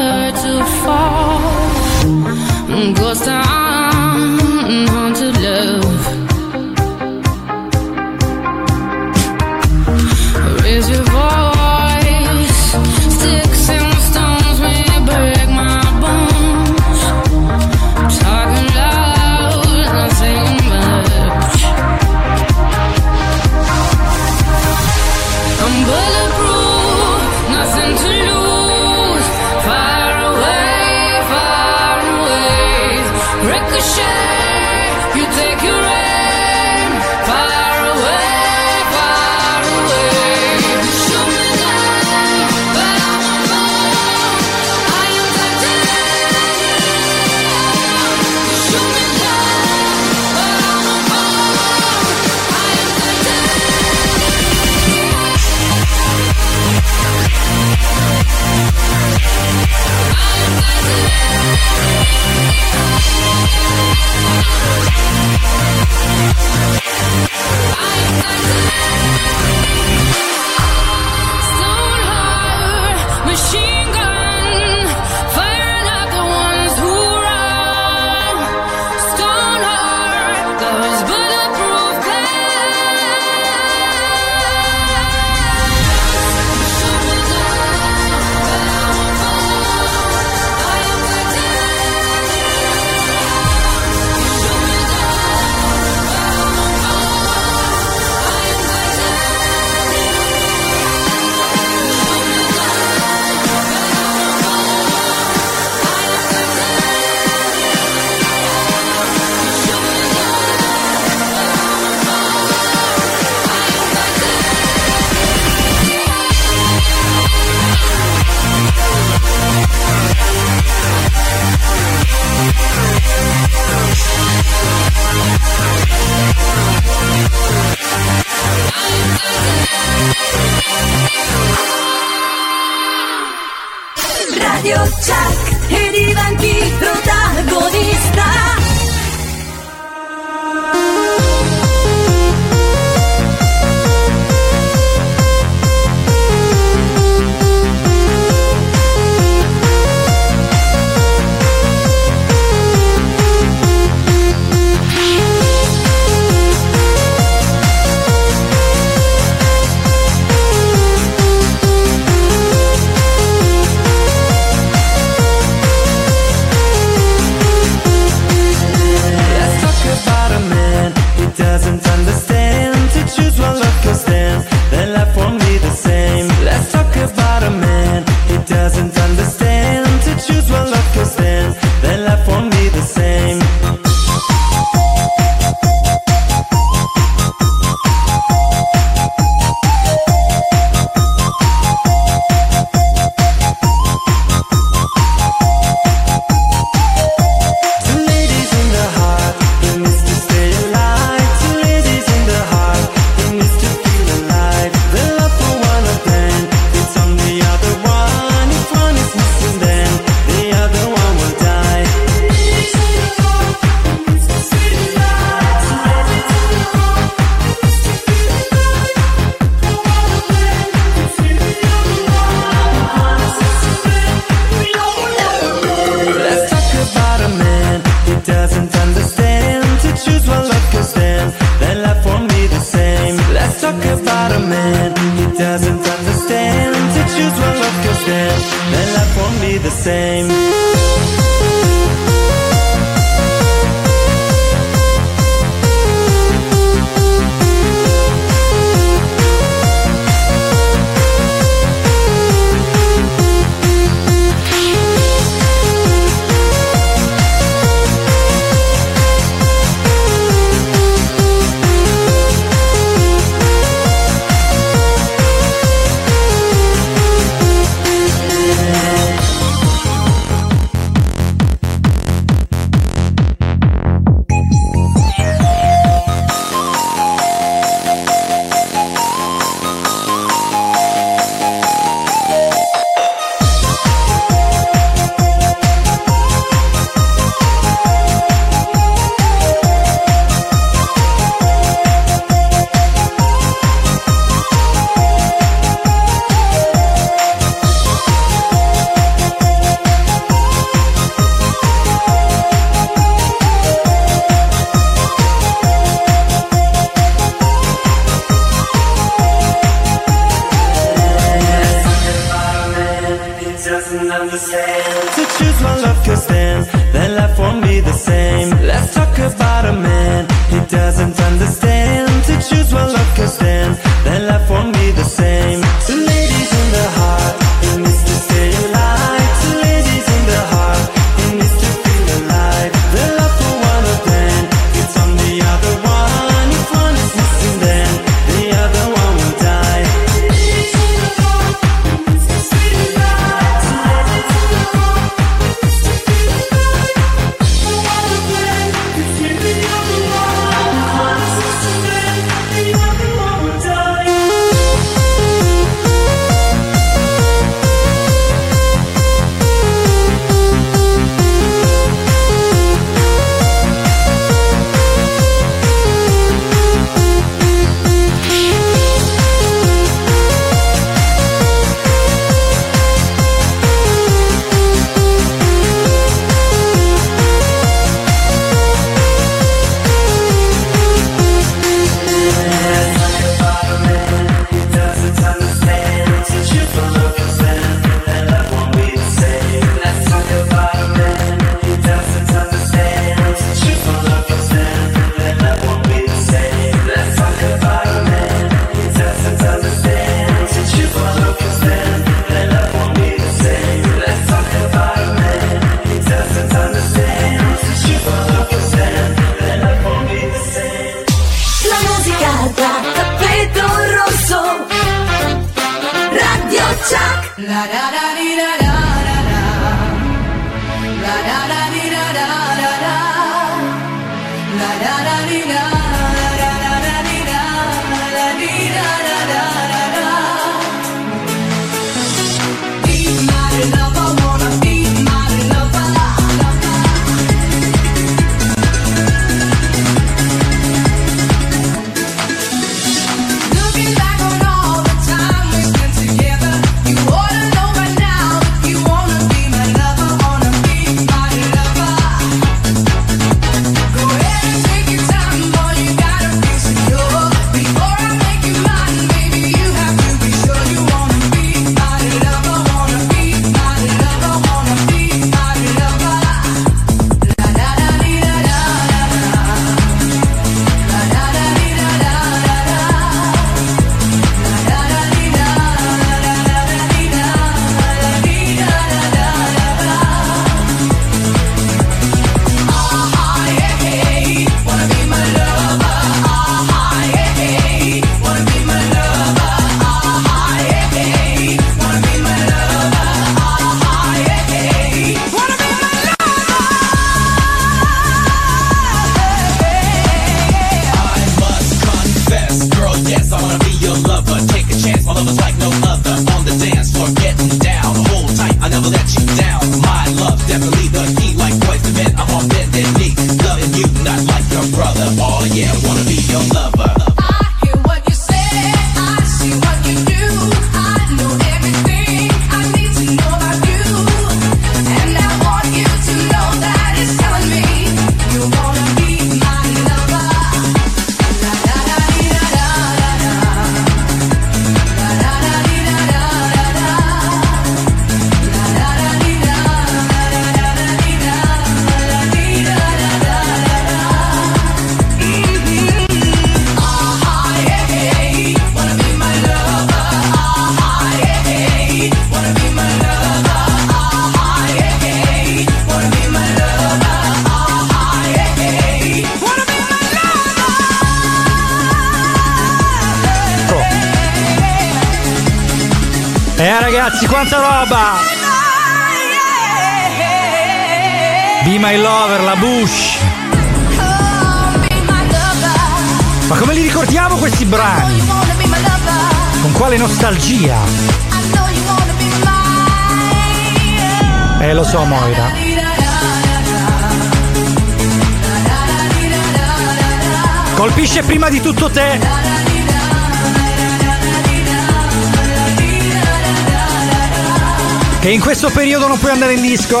[599.76, 600.00] Disco?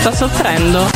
[0.00, 0.86] Sto soffrendo.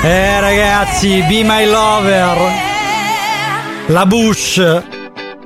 [0.00, 2.38] Eh ragazzi, Be My Lover.
[3.86, 4.62] La Bush.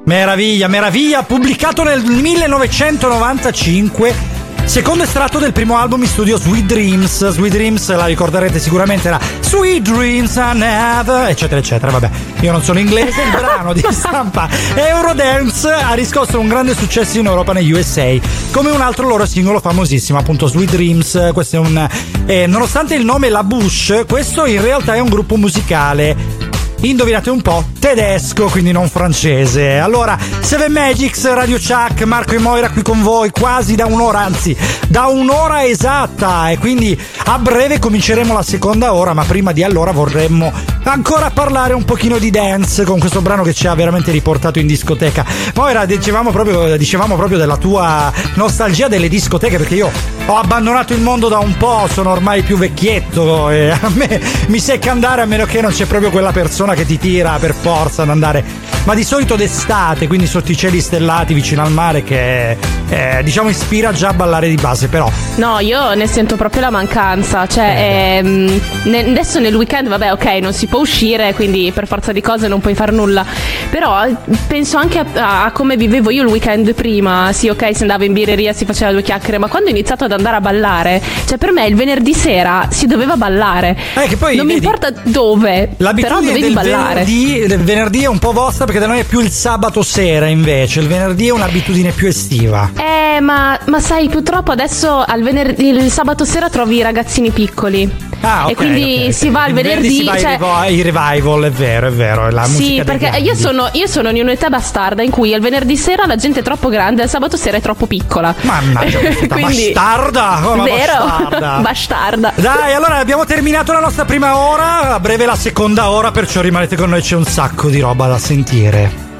[0.05, 4.32] Meraviglia, meraviglia, pubblicato nel 1995.
[4.65, 7.29] Secondo estratto del primo album in studio Sweet Dreams.
[7.31, 11.93] Sweet Dreams la ricorderete sicuramente era Sweet Dreams I Never, eccetera, eccetera.
[11.93, 12.11] Vabbè,
[12.41, 13.21] io non sono inglese.
[13.21, 18.15] Il brano di stampa Eurodance ha riscosso un grande successo in Europa negli USA,
[18.51, 21.31] come un altro loro singolo famosissimo, appunto Sweet Dreams.
[21.35, 21.89] Questo è un.
[22.25, 26.51] eh, nonostante il nome La Bush, questo in realtà è un gruppo musicale
[26.83, 29.79] indovinate un po', tedesco, quindi non francese.
[29.79, 34.55] Allora, Seven Magics, Radio Chuck, Marco e Moira qui con voi quasi da un'ora, anzi,
[34.89, 36.51] da un'ora esatta.
[36.51, 40.53] E quindi a breve cominceremo la seconda ora, ma prima di allora vorremmo
[40.85, 44.67] ancora parlare un pochino di dance con questo brano che ci ha veramente riportato in
[44.67, 45.25] discoteca.
[45.55, 49.91] Moira, dicevamo proprio, dicevamo proprio della tua nostalgia delle discoteche, perché io
[50.27, 54.59] ho abbandonato il mondo da un po', sono ormai più vecchietto e a me mi
[54.59, 58.03] secca andare a meno che non c'è proprio quella persona che ti tira per forza
[58.03, 58.62] ad andare.
[58.85, 62.59] Ma di solito d'estate, quindi sotto i cieli stellati vicino al mare, che
[62.93, 65.11] eh, diciamo ispira già a ballare di base, però.
[65.37, 67.47] No, io ne sento proprio la mancanza.
[67.47, 72.13] Cioè, ehm, ne- adesso nel weekend, vabbè, ok, non si può uscire, quindi per forza
[72.13, 73.25] di cose non puoi fare nulla.
[73.71, 74.15] Però eh,
[74.47, 77.31] penso anche a, a come vivevo io il weekend prima.
[77.33, 80.13] Sì, ok, si andava in birreria, si faceva due chiacchiere, ma quando ho iniziato ad
[80.13, 83.75] andare a ballare, cioè per me il venerdì sera si doveva ballare.
[83.95, 87.05] Eh, che poi, non mi vedi, importa dove, però dovevi del ballare.
[87.05, 90.27] venerdì, del venerdì è un po' vostra perché da noi è più il sabato sera
[90.27, 90.81] invece.
[90.81, 92.82] Il venerdì è un'abitudine più estiva.
[92.83, 97.89] Eh, ma, ma sai, purtroppo adesso al venerdì, il sabato sera trovi i ragazzini piccoli.
[98.23, 99.15] Ah, ok, e quindi ok.
[99.15, 99.91] si va il venerdì.
[99.91, 102.27] si va ai cioè- ai revival, è vero, è vero.
[102.27, 105.77] è La sì, perché io sono, io sono in un'età bastarda in cui il venerdì
[105.77, 108.35] sera la gente è troppo grande e il sabato sera è troppo piccola.
[108.41, 110.51] Mannaggia, questa Quindi- bastarda!
[110.51, 111.05] Oh, Vero?
[111.05, 111.59] bastarda.
[111.63, 112.33] bastarda.
[112.35, 116.75] Dai, allora abbiamo terminato la nostra prima ora, a breve la seconda ora, perciò rimanete
[116.75, 119.11] con noi, c'è un sacco di roba da sentire.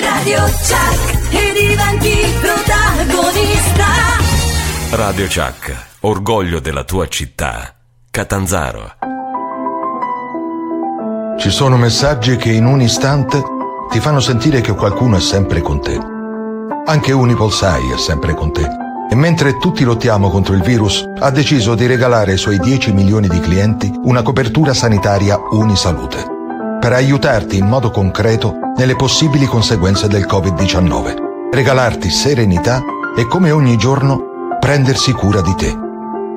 [0.00, 1.17] Radio Chuck diventi
[3.38, 3.84] protagonista.
[4.90, 7.74] Radio Chuck, orgoglio della tua città.
[8.10, 8.96] Catanzaro.
[11.38, 13.40] Ci sono messaggi che in un istante
[13.90, 15.98] ti fanno sentire che qualcuno è sempre con te.
[16.86, 18.66] Anche Unipolsai è sempre con te.
[19.10, 23.28] E mentre tutti lottiamo contro il virus, ha deciso di regalare ai suoi 10 milioni
[23.28, 26.26] di clienti una copertura sanitaria Unisalute.
[26.80, 31.50] Per aiutarti in modo concreto nelle possibili conseguenze del Covid-19.
[31.50, 32.82] Regalarti serenità
[33.18, 35.76] e come ogni giorno prendersi cura di te.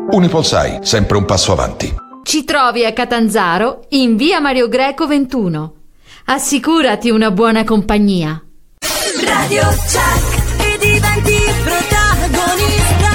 [0.10, 1.94] Unipolsai, sempre un passo avanti.
[2.24, 5.74] Ci trovi a Catanzaro in via Mario Greco 21.
[6.26, 8.44] Assicurati una buona compagnia.
[9.24, 13.10] Radio Chuck e diventi protagonista.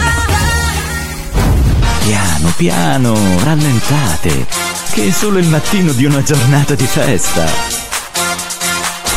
[2.05, 4.47] Piano, piano, rallentate,
[4.93, 7.76] che è solo il mattino di una giornata di festa.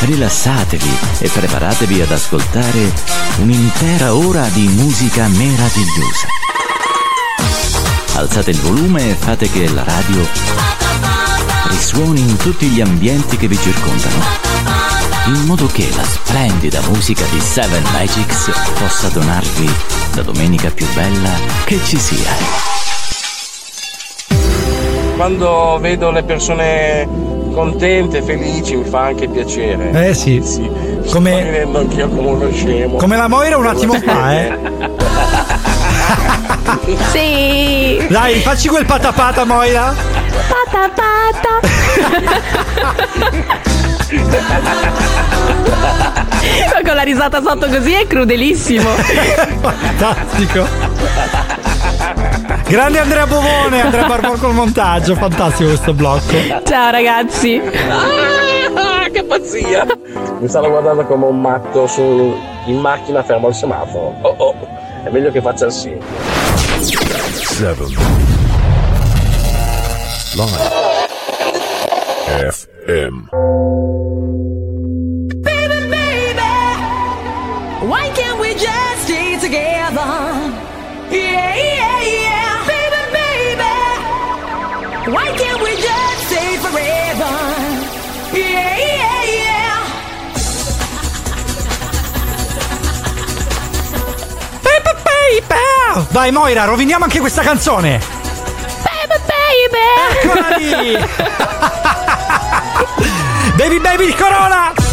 [0.01, 2.93] Rilassatevi e preparatevi ad ascoltare
[3.39, 6.27] un'intera ora di musica meravigliosa.
[8.15, 10.25] Alzate il volume e fate che la radio
[11.69, 14.23] risuoni in tutti gli ambienti che vi circondano,
[15.25, 19.69] in modo che la splendida musica di Seven Magics possa donarvi
[20.15, 21.31] la domenica più bella
[21.65, 22.31] che ci sia.
[25.15, 30.07] Quando vedo le persone contente, felici, mi fa anche piacere.
[30.09, 30.39] Eh sì.
[30.41, 31.05] Come...
[31.11, 32.95] Come- Mi rendo anch'io come uno scemo.
[32.97, 34.57] Come la Moira un attimo fa, eh.
[37.11, 38.05] Sì.
[38.09, 39.93] Dai, facci quel patapata, Moira.
[40.47, 41.59] Pata pata.
[46.73, 48.89] Ma con la risata sotto così è crudelissimo.
[49.61, 50.67] Fantastico.
[52.67, 56.35] Grande Andrea Bovone, Andrea Barbon col montaggio, fantastico questo blocco.
[56.63, 57.61] Ciao ragazzi.
[57.89, 59.85] Ah, che pazzia!
[60.39, 64.15] Mi stanno guardando come un matto su, in macchina fermo al semaforo.
[64.21, 64.55] Oh oh,
[65.03, 65.97] è meglio che faccia il sì.
[66.79, 67.83] 7
[70.35, 70.77] Live
[72.51, 73.27] FM
[95.29, 96.07] Pepe!
[96.09, 98.01] Dai Moira, roviniamo anche questa canzone.
[98.83, 99.21] Baby,
[100.23, 100.97] Eccola lì.
[103.55, 104.88] baby baby il Corona.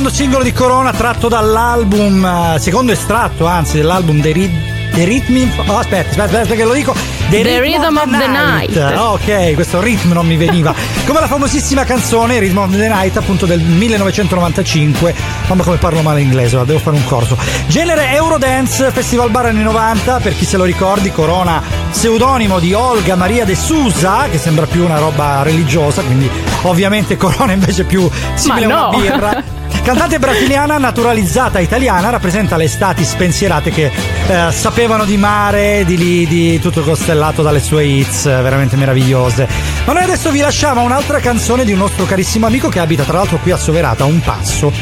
[0.00, 5.50] Secondo singolo di Corona tratto dall'album, eh, secondo estratto anzi dell'album The, Rid- The Rhythm.
[5.66, 6.94] Oh, aspetta, aspetta, aspetta che lo dico.
[7.28, 8.76] The Rhythm of the Night.
[8.78, 10.74] Ah, ok, questo ritmo non mi veniva.
[11.04, 15.14] come la famosissima canzone Rhythm of the Night, appunto del 1995.
[15.48, 17.36] Mamma come parlo male inglese, ora devo fare un corso.
[17.66, 23.16] Genere Eurodance, Festival Bar anni 90, per chi se lo ricordi, Corona, pseudonimo di Olga
[23.16, 26.30] Maria de Sousa, che sembra più una roba religiosa, quindi
[26.62, 28.98] ovviamente Corona invece più simile Ma a una no.
[28.98, 29.58] birra.
[29.90, 33.90] Cantante brasiliana naturalizzata italiana, rappresenta le estati spensierate che
[34.28, 39.48] eh, sapevano di mare, di lidi, tutto costellato dalle sue hits eh, veramente meravigliose.
[39.84, 43.14] Ma noi adesso vi lasciamo un'altra canzone di un nostro carissimo amico che abita tra
[43.14, 44.72] l'altro qui a Soverata, a un passo,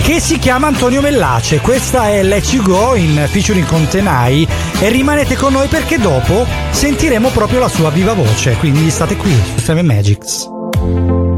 [0.00, 1.60] che si chiama Antonio Mellace.
[1.60, 4.48] Questa è Let You Go in featuring con Tenai
[4.80, 9.38] e rimanete con noi perché dopo sentiremo proprio la sua viva voce, quindi state qui
[9.56, 11.33] su 7 Magics.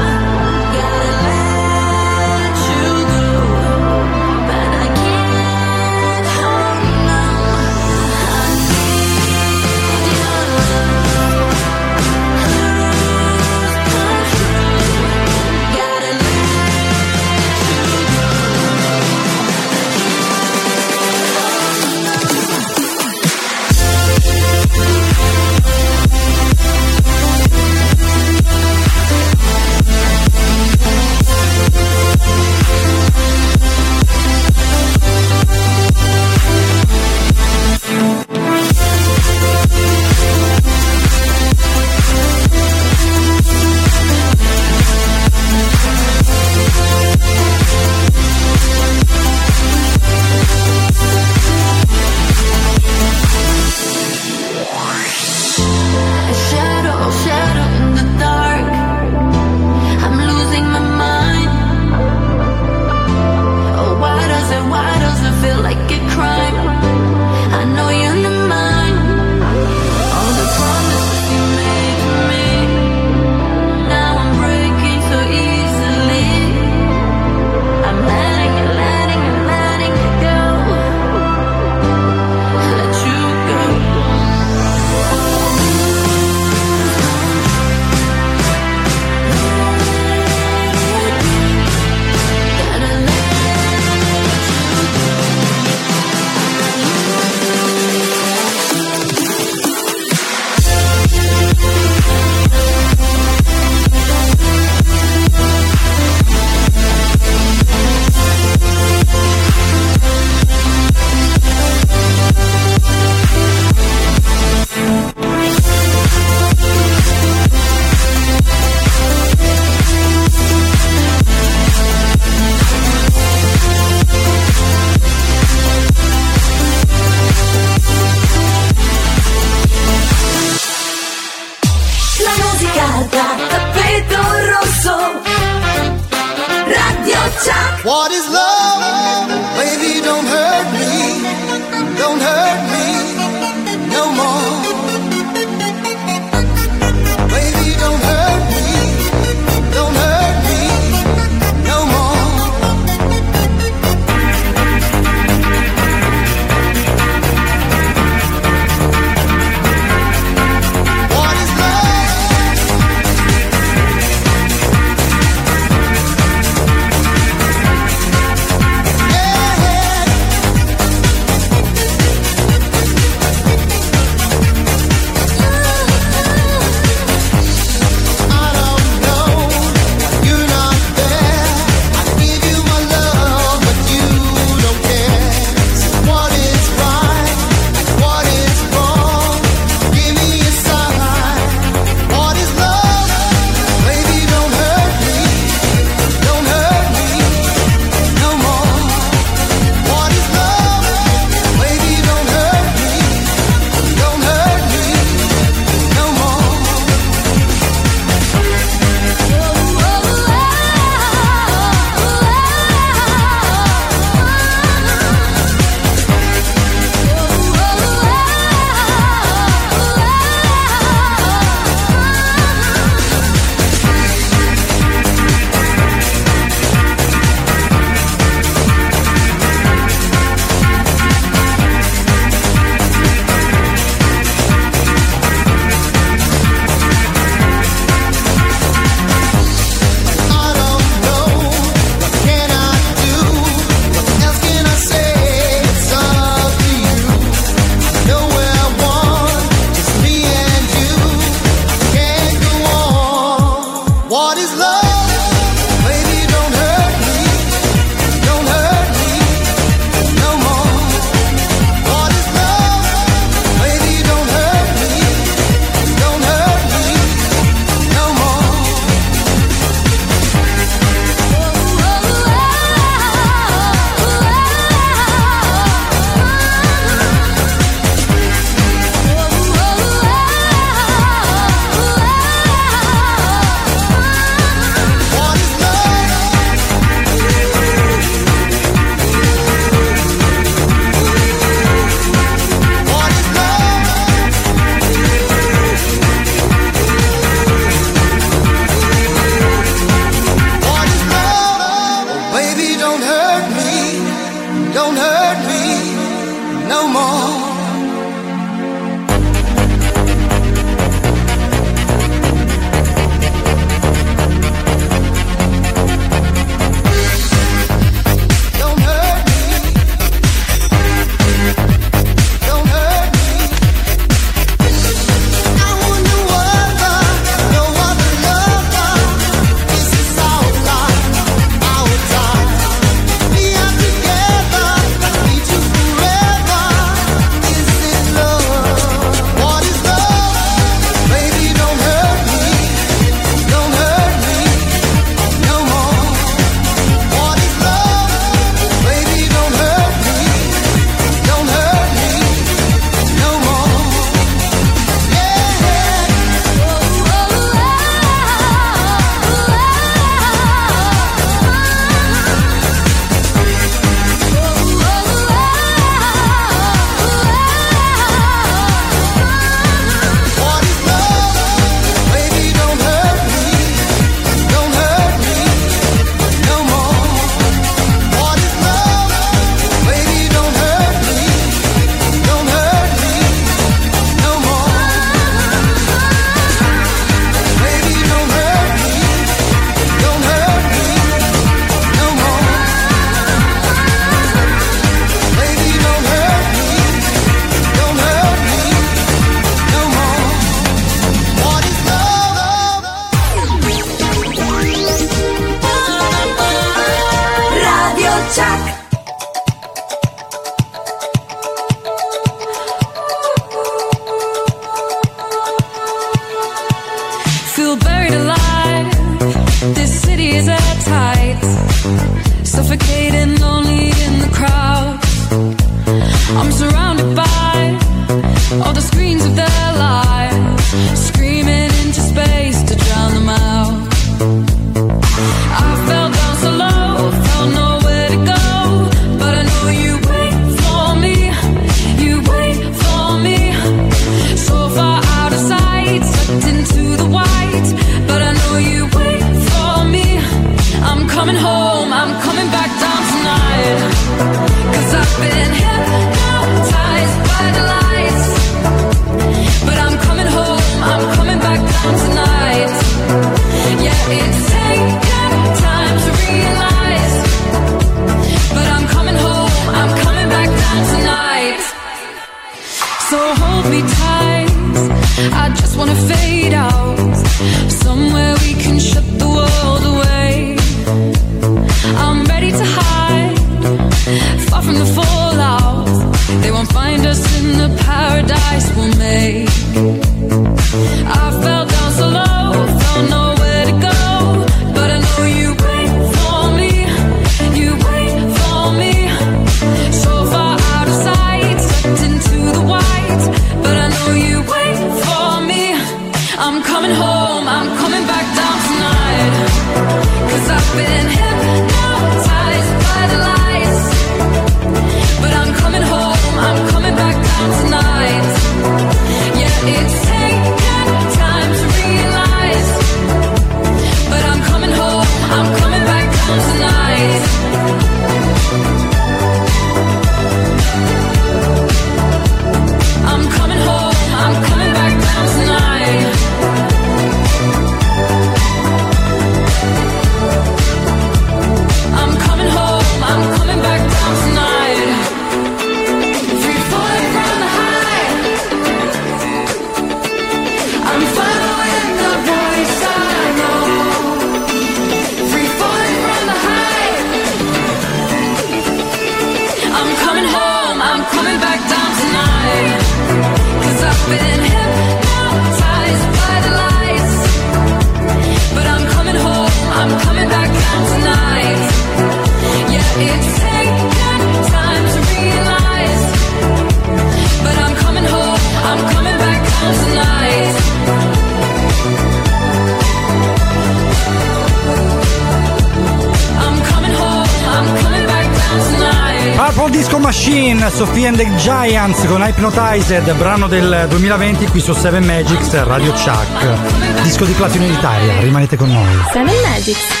[592.91, 597.01] Hypnotized, brano del 2020 qui su 7 Magics Radio Chuck.
[597.03, 598.97] Disco di platino in Italia, rimanete con noi.
[599.13, 600.00] Seven Magics.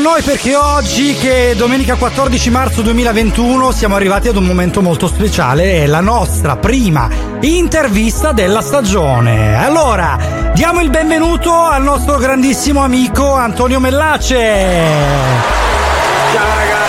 [0.00, 4.80] Con noi perché oggi, che è domenica 14 marzo 2021, siamo arrivati ad un momento
[4.80, 7.08] molto speciale, è la nostra prima
[7.40, 9.62] intervista della stagione.
[9.62, 14.36] Allora, diamo il benvenuto al nostro grandissimo amico Antonio Mellace.
[16.32, 16.79] Ciao ragazzi.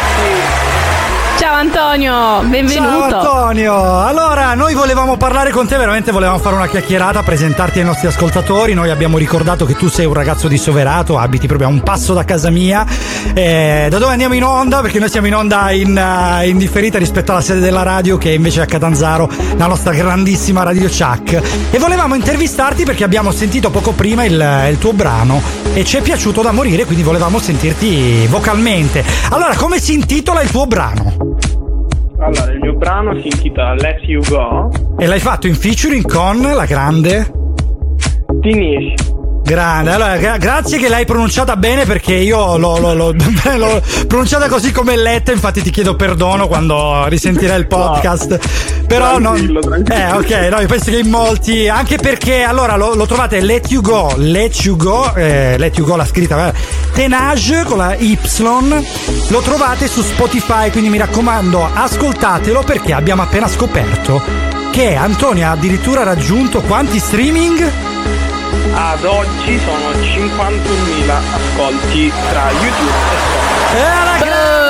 [1.61, 3.09] Antonio, benvenuto.
[3.09, 7.85] Ciao Antonio, allora noi volevamo parlare con te, veramente volevamo fare una chiacchierata, presentarti ai
[7.85, 11.71] nostri ascoltatori, noi abbiamo ricordato che tu sei un ragazzo di Soverato, abiti proprio a
[11.71, 12.83] un passo da casa mia,
[13.35, 14.81] Eh, da dove andiamo in onda?
[14.81, 18.31] Perché noi siamo in onda in, eh, in differita rispetto alla sede della radio che
[18.31, 21.39] è invece a Catanzaro, la nostra grandissima Radio Chuck
[21.69, 25.39] e volevamo intervistarti perché abbiamo sentito poco prima il, il tuo brano
[25.75, 29.05] e ci è piaciuto da morire, quindi volevamo sentirti vocalmente.
[29.29, 31.49] Allora, come si intitola il tuo brano?
[32.22, 34.69] Allora, il mio brano si intitola Let You Go.
[34.99, 37.31] E l'hai fatto in featuring con la grande
[38.41, 39.19] Tinish.
[39.51, 43.11] Grande, allora gra- grazie che l'hai pronunciata bene perché io l'ho, l'ho- l'ho-
[43.57, 48.39] l'ho pronunciata così come letta, infatti ti chiedo perdono quando risentirai il podcast.
[48.87, 49.35] Però non.
[49.89, 51.67] Eh, ok, no, io penso che in molti.
[51.67, 55.85] Anche perché allora lo, lo trovate Let You Go, Let You Go, eh, Let You
[55.85, 56.53] Go la scritta,
[56.93, 58.17] Tenage con la Y,
[59.27, 64.21] lo trovate su Spotify, quindi mi raccomando, ascoltatelo perché abbiamo appena scoperto
[64.71, 67.69] che Antonio ha addirittura raggiunto quanti streaming?
[68.73, 72.91] Ad oggi sono 51.000 ascolti tra YouTube
[73.73, 74.60] e Spotify.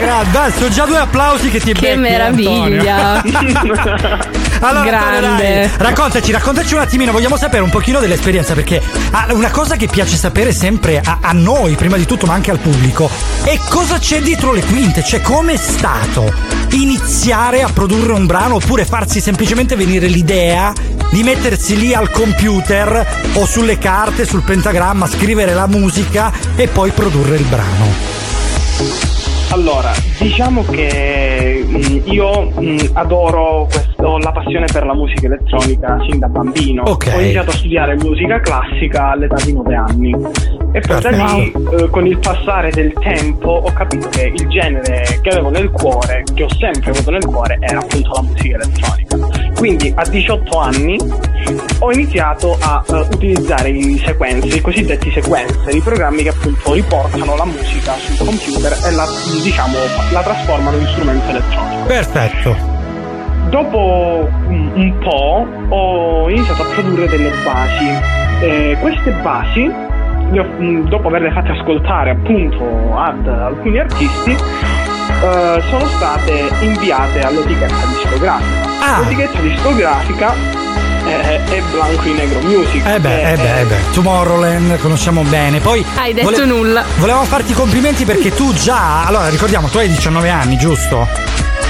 [0.00, 3.22] Dai, sono già due applausi che ti Che becchi, meraviglia.
[4.62, 5.16] Allora, Grande.
[5.16, 9.76] Antonio, dai, raccontaci, raccontaci un attimino, vogliamo sapere un pochino dell'esperienza perché ah, una cosa
[9.76, 13.10] che piace sapere sempre a, a noi, prima di tutto, ma anche al pubblico,
[13.42, 16.30] è cosa c'è dietro le quinte, cioè com'è stato
[16.72, 20.74] iniziare a produrre un brano oppure farsi semplicemente venire l'idea
[21.10, 26.90] di mettersi lì al computer o sulle carte, sul pentagramma, scrivere la musica e poi
[26.90, 29.29] produrre il brano.
[29.50, 36.20] Allora, diciamo che mh, io mh, adoro questo, la passione per la musica elettronica sin
[36.20, 36.82] da bambino.
[36.84, 37.12] Ok.
[37.14, 40.14] Ho iniziato a studiare musica classica all'età di 9 anni.
[40.72, 45.18] E poi da lì, eh, con il passare del tempo, ho capito che il genere
[45.20, 48.99] che avevo nel cuore, che ho sempre avuto nel cuore, era appunto la musica elettronica.
[49.60, 50.96] Quindi a 18 anni
[51.80, 57.36] ho iniziato a eh, utilizzare i sequencer, i cosiddetti sequencer, i programmi che appunto riportano
[57.36, 59.04] la musica sul computer e la,
[59.42, 59.74] diciamo,
[60.12, 61.84] la trasformano in strumento elettronico.
[61.86, 62.56] Perfetto.
[63.50, 67.86] Dopo un, un po' ho iniziato a produrre delle basi.
[68.40, 69.70] Eh, queste basi,
[70.38, 74.34] ho- mh, dopo averle fatte ascoltare appunto ad alcuni artisti,
[75.22, 79.00] eh, sono state inviate all'etichetta discografica.
[79.00, 80.34] L'etichetta discografica
[81.04, 82.86] è Blanco in Negro Music.
[82.86, 85.60] Eh beh, eh beh, eh beh, Tomorrowland conosciamo bene.
[85.60, 86.84] Poi Hai detto nulla.
[86.98, 91.08] Volevamo farti i complimenti perché tu già, allora ricordiamo, tu hai 19 anni, giusto?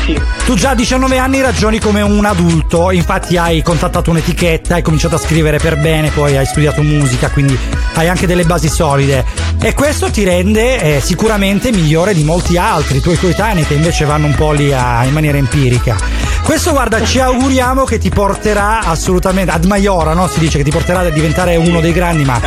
[0.04, 0.20] Sì.
[0.44, 5.14] Tu già a 19 anni ragioni come un adulto, infatti hai contattato un'etichetta, hai cominciato
[5.14, 7.56] a scrivere per bene, poi hai studiato musica, quindi
[7.94, 9.24] hai anche delle basi solide.
[9.60, 14.26] E questo ti rende eh, sicuramente migliore di molti altri, tuoi coetanei che invece vanno
[14.26, 15.96] un po' lì a- in maniera empirica.
[16.42, 20.26] Questo guarda, ci auguriamo che ti porterà assolutamente, ad Maiora, no?
[20.26, 22.40] Si dice che ti porterà a diventare uno dei grandi, ma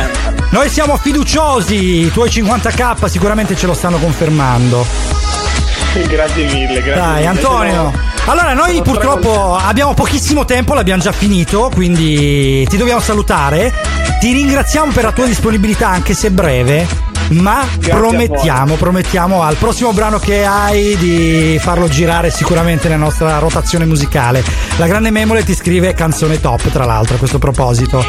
[0.50, 4.84] noi siamo fiduciosi, i tuoi 50k sicuramente ce lo stanno confermando.
[6.08, 7.26] Grazie mille, grazie Dai, mille.
[7.26, 7.92] Antonio.
[8.26, 13.72] Allora, noi sono purtroppo abbiamo pochissimo tempo, l'abbiamo già finito, quindi ti dobbiamo salutare.
[14.18, 17.12] Ti ringraziamo per la tua disponibilità, anche se breve.
[17.30, 23.38] Ma Grazie promettiamo, promettiamo al prossimo brano che hai di farlo girare sicuramente nella nostra
[23.38, 24.44] rotazione musicale.
[24.76, 28.04] La grande Memole ti scrive canzone top, tra l'altro, a questo proposito.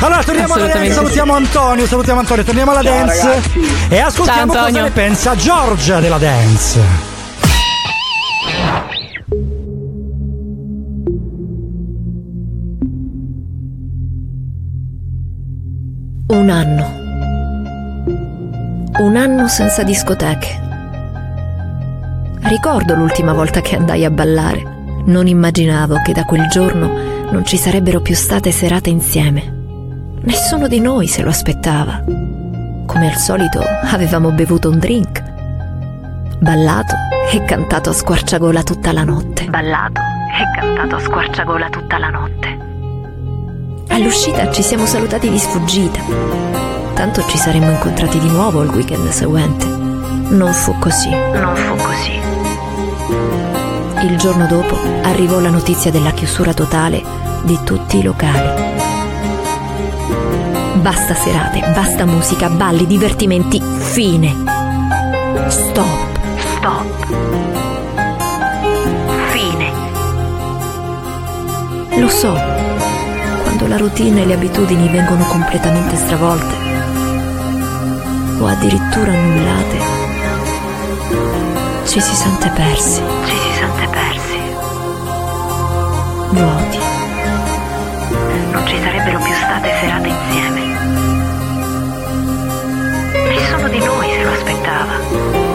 [0.00, 3.60] Allora, torniamo alla dance, salutiamo Antonio, salutiamo Antonio, torniamo alla Ciao, dance ragazzi.
[3.88, 7.15] e ascoltiamo Ciao, cosa ne pensa Giorgia della dance.
[19.46, 20.60] Anno senza discoteche.
[22.42, 24.74] Ricordo l'ultima volta che andai a ballare.
[25.04, 26.88] Non immaginavo che da quel giorno
[27.30, 29.54] non ci sarebbero più state serate insieme.
[30.22, 32.02] Nessuno di noi se lo aspettava.
[32.04, 35.22] Come al solito avevamo bevuto un drink,
[36.38, 36.94] ballato
[37.32, 39.44] e cantato a squarciagola tutta la notte.
[39.46, 42.64] Ballato e cantato a squarciagola tutta la notte.
[43.88, 46.75] All'uscita ci siamo salutati di sfuggita.
[46.96, 49.66] Tanto ci saremmo incontrati di nuovo il weekend seguente.
[49.66, 51.10] Non fu così.
[51.10, 52.18] Non fu così.
[54.06, 57.04] Il giorno dopo arrivò la notizia della chiusura totale
[57.42, 58.72] di tutti i locali.
[60.80, 64.34] Basta serate, basta musica, balli, divertimenti, fine.
[65.48, 66.18] Stop.
[66.56, 67.06] Stop.
[69.32, 69.70] Fine.
[72.00, 72.32] Lo so,
[73.42, 76.65] quando la routine e le abitudini vengono completamente stravolte
[78.38, 79.78] o addirittura annullate,
[81.84, 83.02] ci si sente persi.
[83.26, 84.38] Ci si sente persi.
[86.30, 86.78] Vuoti.
[88.50, 90.60] Non ci sarebbero più state serate insieme.
[93.28, 95.45] Nessuno di noi se lo aspettava.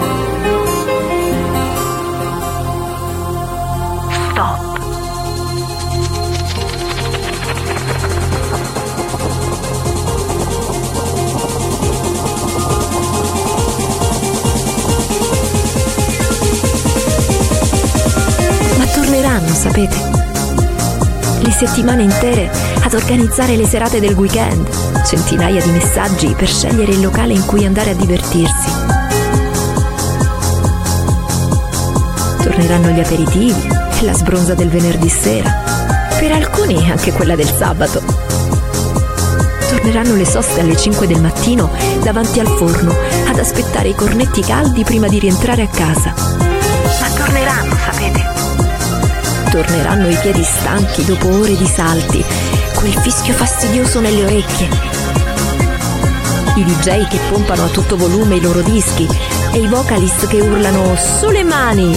[19.22, 19.98] Ma torneranno, sapete?
[21.41, 22.49] Le settimane intere
[22.81, 24.68] ad organizzare le serate del weekend,
[25.06, 28.72] centinaia di messaggi per scegliere il locale in cui andare a divertirsi.
[32.41, 33.68] Torneranno gli aperitivi
[33.99, 35.61] e la sbronza del venerdì sera,
[36.18, 38.02] per alcuni anche quella del sabato.
[39.69, 41.69] Torneranno le soste alle 5 del mattino
[42.02, 42.91] davanti al forno
[43.27, 46.11] ad aspettare i cornetti caldi prima di rientrare a casa.
[46.15, 48.31] Ma torneranno, sapete?
[49.52, 52.23] torneranno i piedi stanchi dopo ore di salti,
[52.73, 54.69] quel fischio fastidioso nelle orecchie.
[56.56, 59.06] I DJ che pompano a tutto volume i loro dischi
[59.52, 61.94] e i vocalist che urlano su le mani.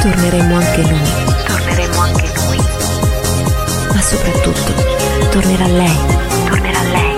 [0.00, 1.10] Torneremo anche noi.
[1.46, 2.56] Torneremo anche noi.
[3.92, 5.98] Ma soprattutto, tornerà lei.
[6.48, 7.14] Tornerà lei.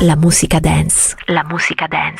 [0.00, 1.16] La musica dance.
[1.26, 2.13] La musica dance.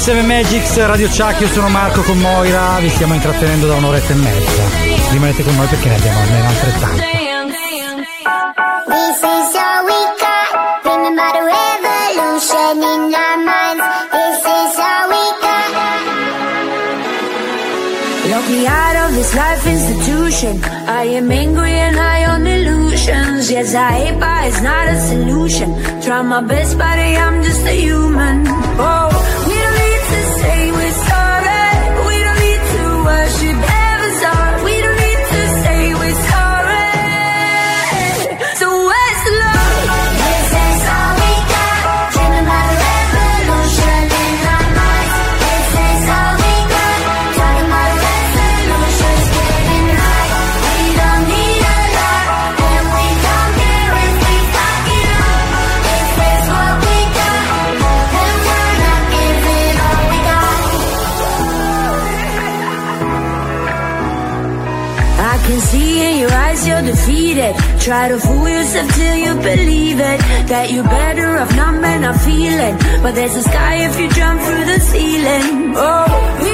[0.00, 4.16] 7 Magics, Radio Chuck, io sono Marco con Moira, vi stiamo intrattenendo da un'oretta e
[4.16, 4.62] mezza.
[5.10, 7.02] Rimanete con noi perché ne abbiamo almeno altrettanto.
[8.86, 13.84] This is all we got, bringing about a revolution in our minds.
[14.10, 15.68] This is all we got.
[18.30, 20.62] Lock me out of this life institution.
[20.88, 23.50] I am angry and high on illusions.
[23.50, 26.00] Yes, I hate, but it's not a solution.
[26.00, 28.48] Try my best, buddy, I'm just a human.
[28.78, 28.99] Oh.
[67.90, 70.20] Try to fool yourself till you believe it.
[70.46, 72.76] That you're better off not men not feeling.
[73.02, 75.74] But there's a sky if you jump through the ceiling.
[75.74, 76.49] Oh,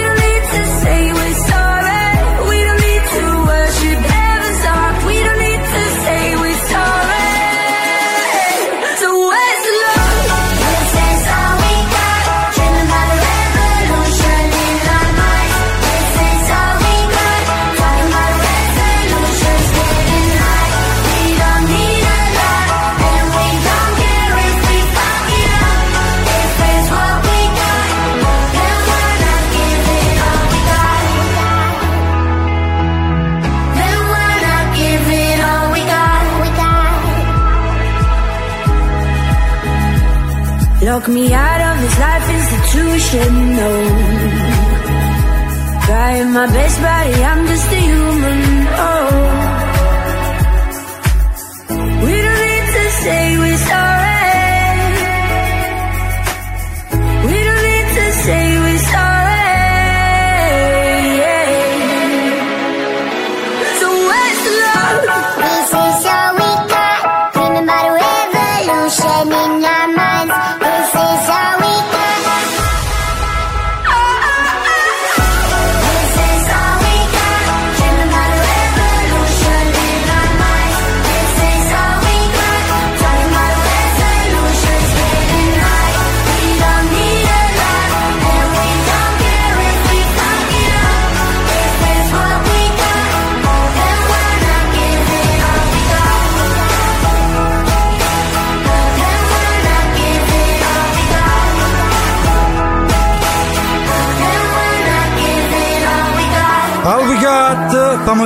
[46.47, 47.46] my best, buddy, I'm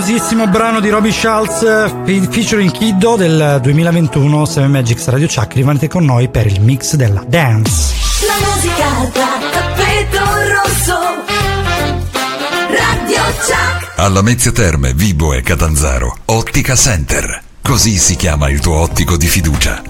[0.01, 5.89] famosissimo brano di Robbie Schultz fe- featuring Kiddo del 2021 Seven Magics Radio Chuck rimanete
[5.89, 7.95] con noi per il mix della dance
[8.27, 10.19] La musica da tappeto
[10.49, 10.99] rosso.
[12.71, 13.93] Radio Chuck.
[13.97, 17.43] Alla Mezzia Terme, Vibo e Catanzaro, Ottica Center.
[17.61, 19.90] Così si chiama il tuo ottico di fiducia.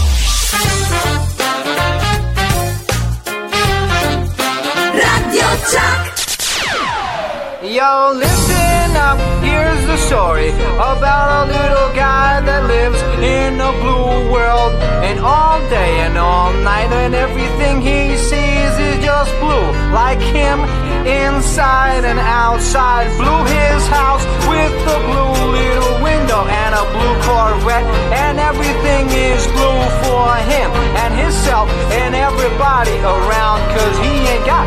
[9.91, 14.71] The story about a little guy that lives in a blue world.
[15.03, 19.67] And all day and all night, and everything he sees is just blue.
[19.91, 20.63] Like him,
[21.05, 23.07] inside and outside.
[23.17, 27.85] Blue his house with a blue little window and a blue Corvette.
[28.13, 30.69] And everything is blue for him
[31.01, 31.69] and himself
[32.01, 33.59] and everybody around.
[33.75, 34.65] Cause he ain't got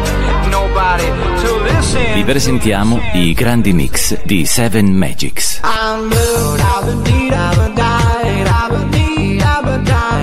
[0.50, 1.08] nobody
[1.42, 2.14] to listen.
[2.14, 5.60] Vi presentiamo i grandi mix di Seven Magics.
[5.62, 10.13] I'm blue, I've been deed, I've been died, I've been deed, I've been died,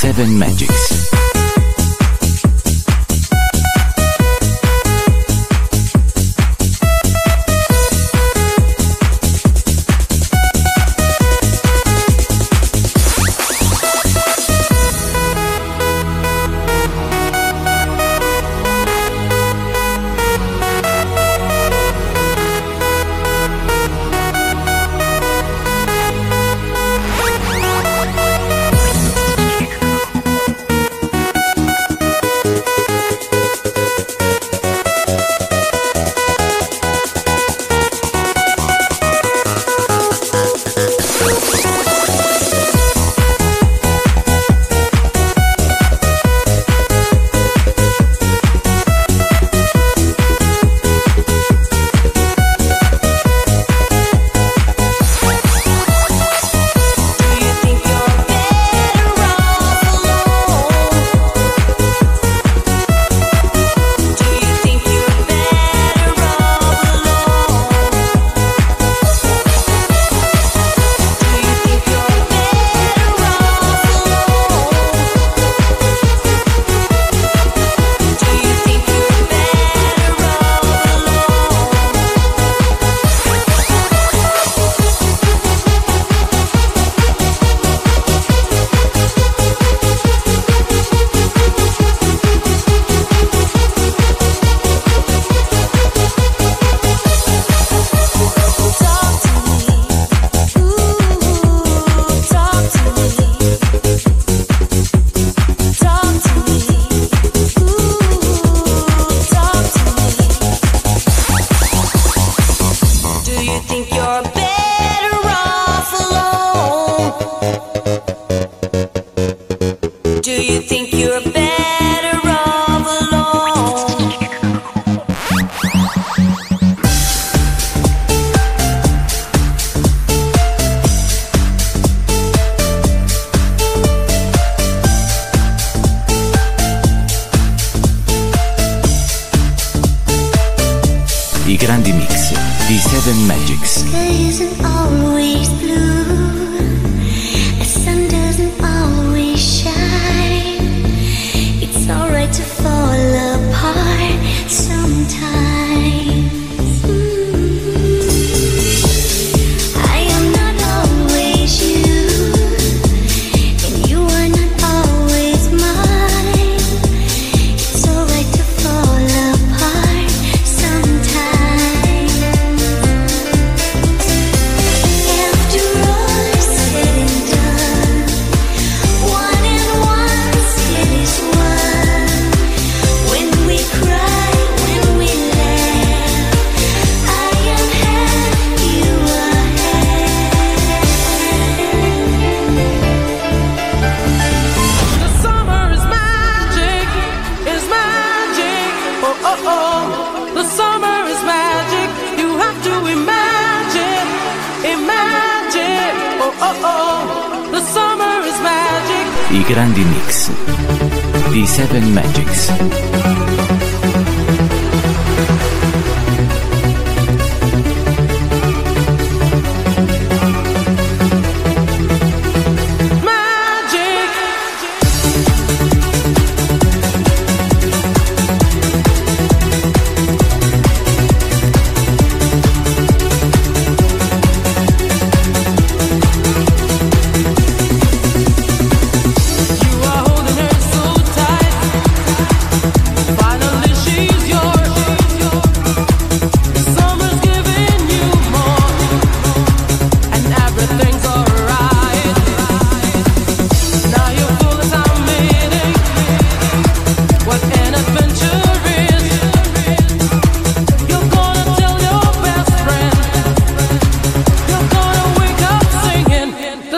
[0.00, 0.97] Seven Magics.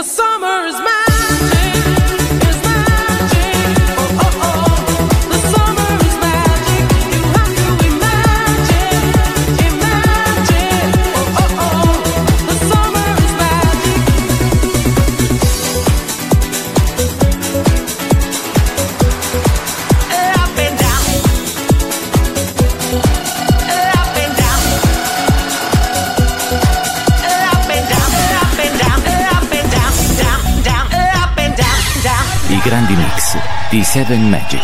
[0.01, 1.00] the summer is mine.
[34.11, 34.60] living magic.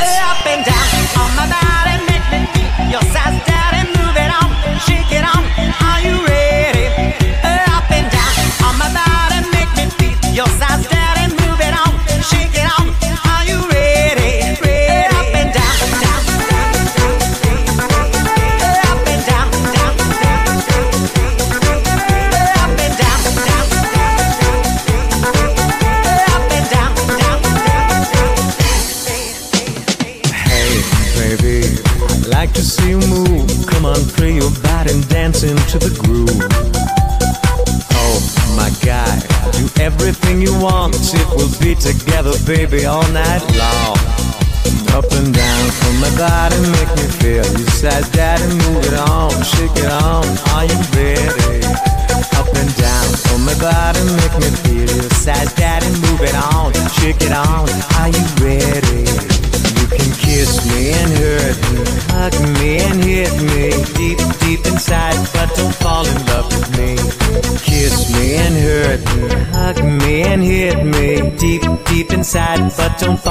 [72.99, 73.26] don't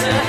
[0.00, 0.27] Yeah.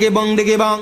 [0.00, 0.80] diggy bong, diggy bong.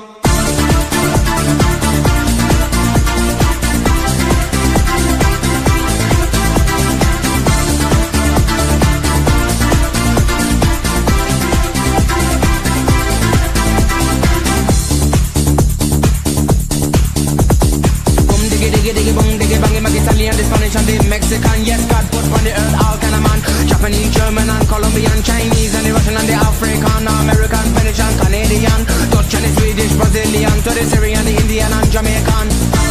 [18.49, 21.65] diggy diggy diggy bangy Make Italian, the Spanish the Mexican.
[21.65, 23.39] Yes, God put on the earth all kind of man.
[23.67, 28.98] Japanese, German and Colombian Chinese and the Russian and the African American, Finnish and Canadian.
[29.39, 32.88] The Swedish, Brazilian, to the Syrian, the Indian and Jamaican.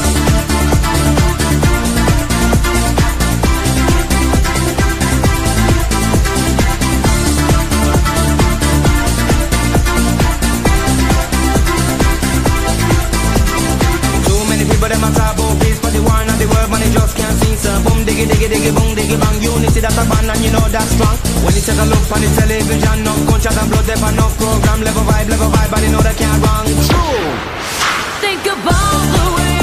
[18.18, 19.42] Diggy, diggy, diggy, boom, diggy, bang.
[19.42, 21.16] Unity that's a band, and you know that's strong.
[21.44, 24.82] When you take a look on the television, no gunshot and blood, there no program,
[24.82, 26.66] level vibe, level vibe, but you know they can't wrong.
[26.66, 27.30] True.
[28.18, 29.57] Think about the way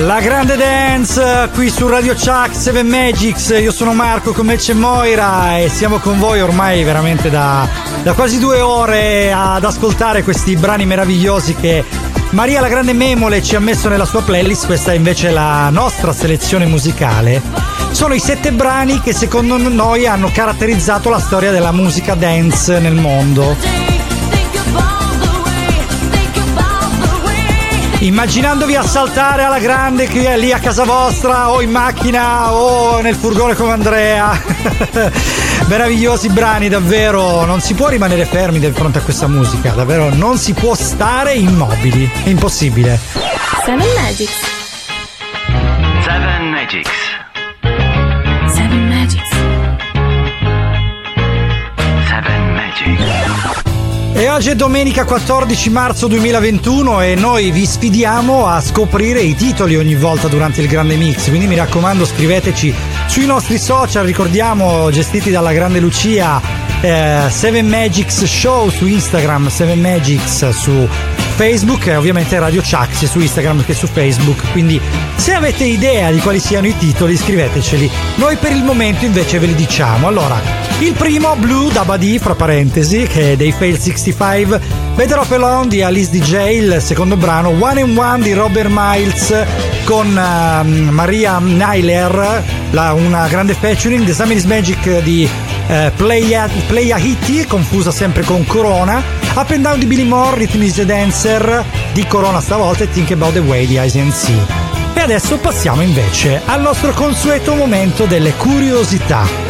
[0.00, 4.72] La grande dance qui su Radio Chuck 7 Magics, io sono Marco, con me c'è
[4.72, 7.68] Moira e siamo con voi ormai veramente da,
[8.02, 11.84] da quasi due ore ad ascoltare questi brani meravigliosi che
[12.30, 16.14] Maria la grande Memole ci ha messo nella sua playlist, questa è invece la nostra
[16.14, 17.42] selezione musicale.
[17.90, 22.94] Sono i sette brani che secondo noi hanno caratterizzato la storia della musica dance nel
[22.94, 23.89] mondo.
[28.00, 33.02] Immaginandovi a saltare alla grande che è lì a casa vostra o in macchina o
[33.02, 34.42] nel furgone come Andrea.
[35.68, 37.44] Meravigliosi brani, davvero.
[37.44, 41.34] Non si può rimanere fermi di fronte a questa musica, davvero non si può stare
[41.34, 42.10] immobili.
[42.24, 42.98] È impossibile.
[43.66, 44.32] Seven Magics.
[46.02, 47.19] Seven Magics.
[54.20, 59.78] E oggi è domenica 14 marzo 2021 e noi vi sfidiamo a scoprire i titoli
[59.78, 62.74] ogni volta durante il grande mix, quindi mi raccomando scriveteci
[63.08, 69.74] sui nostri social, ricordiamo gestiti dalla grande Lucia, eh, 7 Magics Show su Instagram, 7
[69.74, 70.88] Magics su
[71.36, 74.80] Facebook e ovviamente Radio Chuck su Instagram che su Facebook, quindi
[75.16, 79.46] se avete idea di quali siano i titoli scriveteceli, noi per il momento invece ve
[79.46, 80.06] li diciamo.
[80.06, 80.40] Allora,
[80.80, 84.60] il primo, Blue da Buddy, fra parentesi, che è dei Fail 65,
[85.00, 89.34] Better Off Alone di Alice DJ, il secondo brano, One and One di Robert Miles
[89.84, 95.26] con ehm, Maria Nyler, la- una grande featuring, The Summer is Magic di
[95.68, 96.50] eh, Playa,
[96.98, 99.02] Hitty, confusa sempre con Corona,
[99.36, 101.64] Up and Down di Billy Moore, Rhythm is the Dancer
[101.94, 104.28] di Corona stavolta e Think About the Way di ICNC.
[104.92, 109.49] E adesso passiamo invece al nostro consueto momento delle curiosità.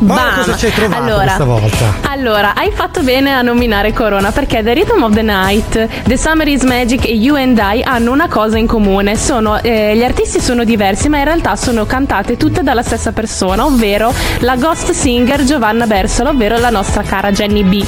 [0.00, 1.94] Ma cosa ci hai trovato allora, questa volta?
[2.08, 6.48] Allora, hai fatto bene a nominare Corona perché The Rhythm of the Night, The Summer
[6.48, 9.16] is Magic e You and I hanno una cosa in comune.
[9.16, 13.66] Sono, eh, gli artisti sono diversi, ma in realtà sono cantate tutte dalla stessa persona,
[13.66, 17.84] ovvero la ghost singer Giovanna Bersola, ovvero la nostra cara Jenny B.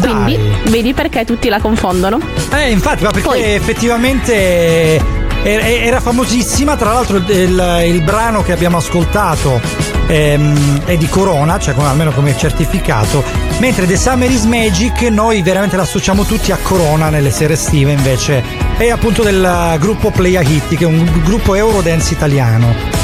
[0.00, 2.18] Quindi, vedi perché tutti la confondono?
[2.52, 6.76] Eh, infatti, ma perché effettivamente era, famosissima.
[6.76, 9.60] Tra l'altro, il, il brano che abbiamo ascoltato
[10.06, 13.22] ehm, è di Corona, cioè con- almeno come certificato.
[13.58, 17.92] Mentre The Summer is Magic, noi veramente la associamo tutti a Corona nelle sere estive,
[17.92, 18.42] invece
[18.76, 23.01] è appunto del gruppo Playa Hitty, che è un gruppo Eurodance italiano.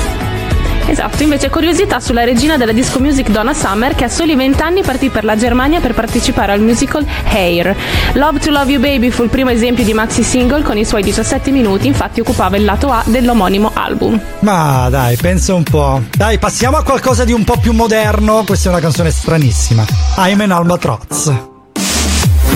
[0.89, 4.83] Esatto, invece curiosità sulla regina della disco music Donna Summer che a soli 20 anni
[4.83, 7.77] partì per la Germania per partecipare al musical Hair.
[8.15, 11.03] Love to Love You Baby fu il primo esempio di maxi single con i suoi
[11.03, 14.19] 17 minuti, infatti occupava il lato A dell'omonimo album.
[14.41, 16.03] Ma dai, pensa un po'.
[16.17, 18.45] Dai, passiamo a qualcosa di un po' più moderno.
[18.47, 19.85] Questa è una canzone stranissima.
[20.17, 21.33] I'm an Albatroz.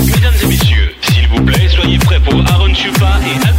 [0.05, 3.52] Mesdames et messieurs, s'il vous plaît, soyez prêts pour Aaron Chupa et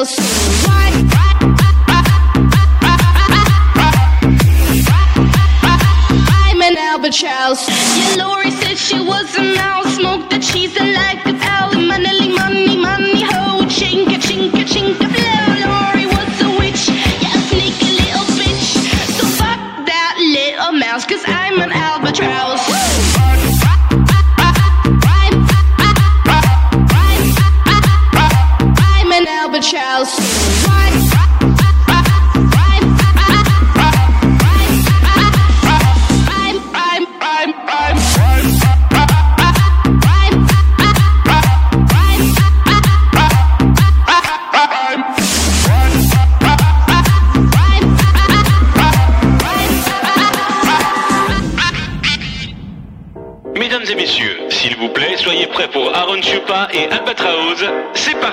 [0.00, 0.18] albatross.
[6.42, 7.68] I'm an albatross.
[7.68, 9.96] Yeah, Lori said she was a mouse.
[9.96, 11.29] Smoked the cheese and like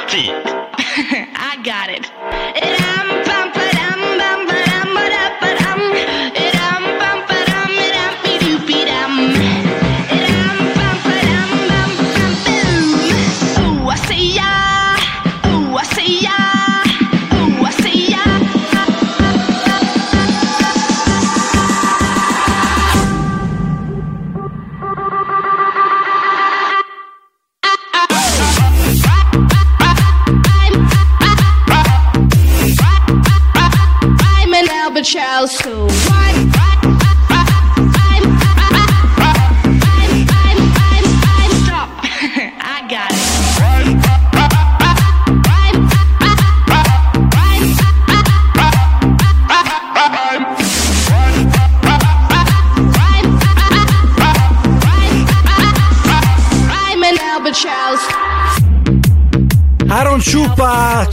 [0.08, 0.47] parti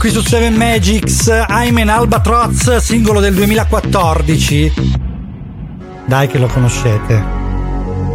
[0.05, 4.73] qui su Seven Magics, I'm an Albatroz, singolo del 2014.
[6.05, 7.23] Dai che lo conoscete.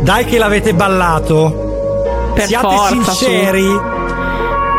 [0.00, 2.30] Dai che l'avete ballato.
[2.32, 3.66] Per Siate forza, sinceri.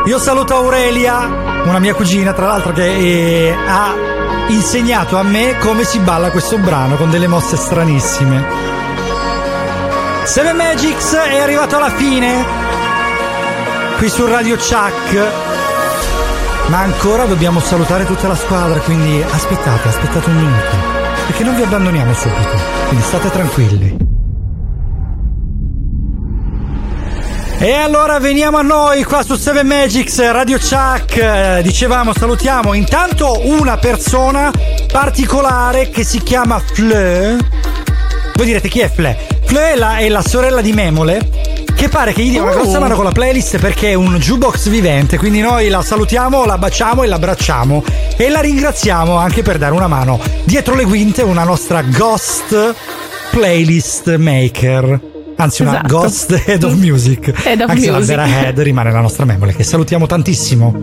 [0.06, 3.94] Io saluto Aurelia, una mia cugina tra l'altro che eh, ha
[4.48, 8.46] insegnato a me come si balla questo brano con delle mosse stranissime.
[10.24, 12.46] Seven Magics è arrivato alla fine
[13.98, 15.61] qui su Radio Chuck.
[16.72, 20.78] Ma ancora dobbiamo salutare tutta la squadra, quindi aspettate, aspettate un minuto.
[21.28, 22.48] Perché non vi abbandoniamo subito.
[22.88, 23.98] Quindi state tranquilli.
[27.60, 31.18] E allora veniamo a noi qua su Seven Magics, Radio Chuck.
[31.18, 34.50] Eh, Dicevamo, salutiamo intanto una persona
[34.90, 37.38] particolare che si chiama Fleu.
[38.34, 39.14] Voi direte chi è Fleu?
[39.44, 41.41] Fleu è la, è la sorella di Memole.
[41.82, 44.70] Che pare che gli dia una grossa mano con la playlist perché è un jukebox
[44.70, 45.18] vivente.
[45.18, 47.84] Quindi noi la salutiamo, la baciamo e la abbracciamo.
[48.18, 52.76] E la ringraziamo anche per dare una mano dietro le quinte, una nostra ghost
[53.32, 55.00] playlist maker.
[55.38, 55.88] Anzi, una Esatto.
[55.98, 57.34] ghost head of music.
[57.46, 58.16] Head of anche se la music.
[58.16, 60.76] vera head rimane la nostra Memole, che salutiamo tantissimo.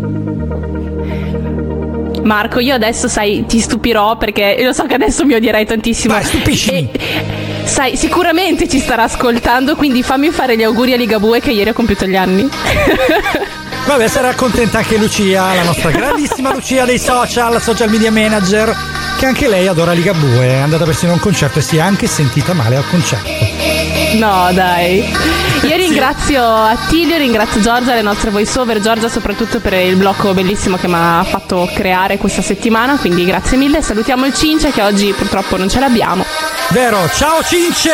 [2.25, 6.13] Marco, io adesso sai, ti stupirò perché lo so che adesso mi odierai tantissimo.
[6.15, 6.91] Vai, stupiscimi.
[6.91, 11.71] E- sai, sicuramente ci starà ascoltando, quindi fammi fare gli auguri a Ligabue che ieri
[11.71, 12.49] ha compiuto gli anni.
[13.87, 18.75] Vabbè, sarà contenta anche Lucia, la nostra grandissima Lucia dei social, social media manager,
[19.19, 22.07] che anche lei adora Ligabue, è andata persino a un concerto e si è anche
[22.07, 23.29] sentita male al concerto.
[24.17, 25.05] No, dai.
[25.63, 30.77] Io ringrazio Attilio, ringrazio Giorgia, le nostre voice over, Giorgia soprattutto per il blocco bellissimo
[30.77, 33.83] che mi ha fatto creare questa settimana, quindi grazie mille.
[33.83, 36.25] Salutiamo il Cince che oggi purtroppo non ce l'abbiamo.
[36.71, 37.93] Vero, ciao Cince!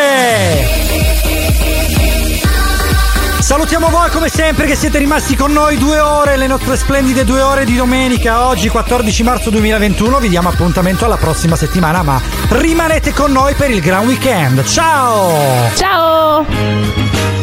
[3.39, 7.41] Salutiamo voi come sempre che siete rimasti con noi due ore, le nostre splendide due
[7.41, 13.13] ore di domenica, oggi 14 marzo 2021, vi diamo appuntamento alla prossima settimana, ma rimanete
[13.13, 14.65] con noi per il Gran Weekend.
[14.65, 15.71] Ciao!
[15.77, 17.34] Ciao!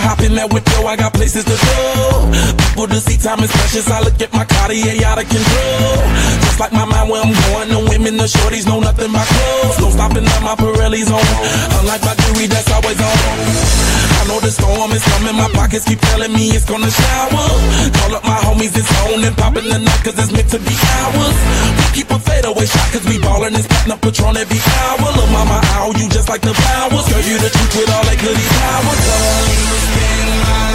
[0.00, 2.26] Hop in that whip, yo, I got places to go.
[2.56, 3.90] People to see time is precious.
[3.90, 6.00] I look at my Cartier out of control.
[6.44, 9.78] Just like my mind where I'm going, the women, the shorties know nothing but clothes.
[9.78, 11.22] No stopping at my Pirelli's on.
[11.80, 13.16] Unlike my jewelry, that's always on.
[14.20, 17.46] I know the storm is coming, my pockets keep telling me it's gonna shower.
[18.00, 20.76] Call up my homies, it's on and popping the night, cause it's meant to be
[21.00, 21.36] ours.
[21.80, 25.08] We keep a fadeaway shot, cause we ballin' this platinum patron every hour.
[25.16, 27.08] Look, mama, ow, you just like the flowers.
[27.08, 29.00] Girl, you the truth with all that goody powers.
[29.00, 30.69] You spin my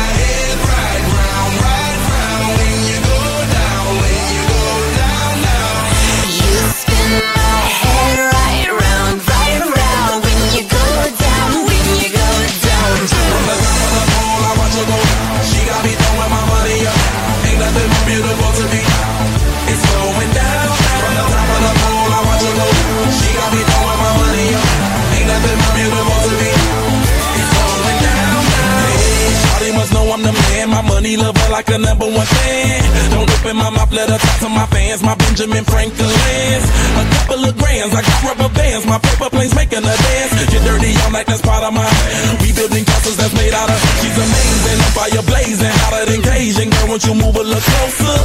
[31.55, 32.83] like a number one fan.
[33.15, 34.99] Don't open my mouth, let her talk to my fans.
[34.99, 36.67] My Benjamin Franklin's.
[36.99, 38.83] A couple of grands, I got rubber bands.
[38.83, 40.31] My paper planes making a dance.
[40.51, 41.87] Get dirty all night, that's part of my.
[42.43, 43.79] We building castles that's made out of.
[44.03, 46.67] She's amazing, the fire blazing, hotter than Cajun.
[46.75, 48.17] Girl, won't you move a little closer?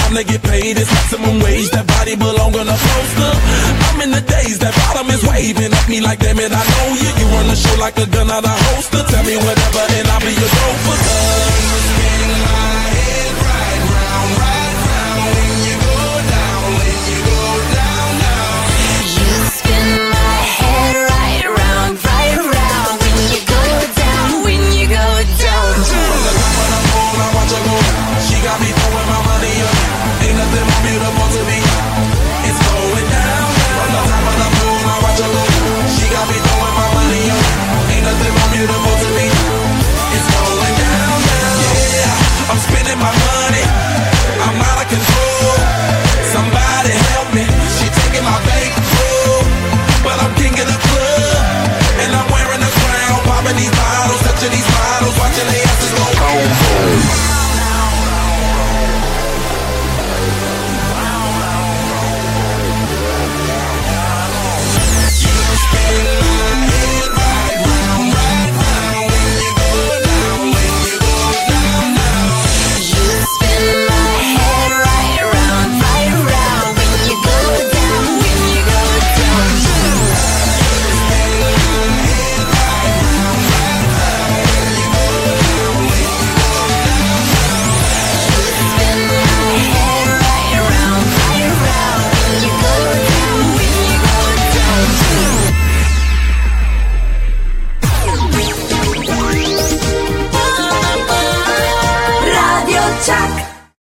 [0.00, 1.68] Time to get paid, it's maximum wage.
[1.76, 3.32] That body belong on a poster.
[3.84, 6.88] I'm in the days, that bottom is waving at me like, damn it, I know
[6.96, 7.10] you.
[7.20, 9.04] You run the show like a gun out of holster.
[9.12, 9.88] Tell me whatever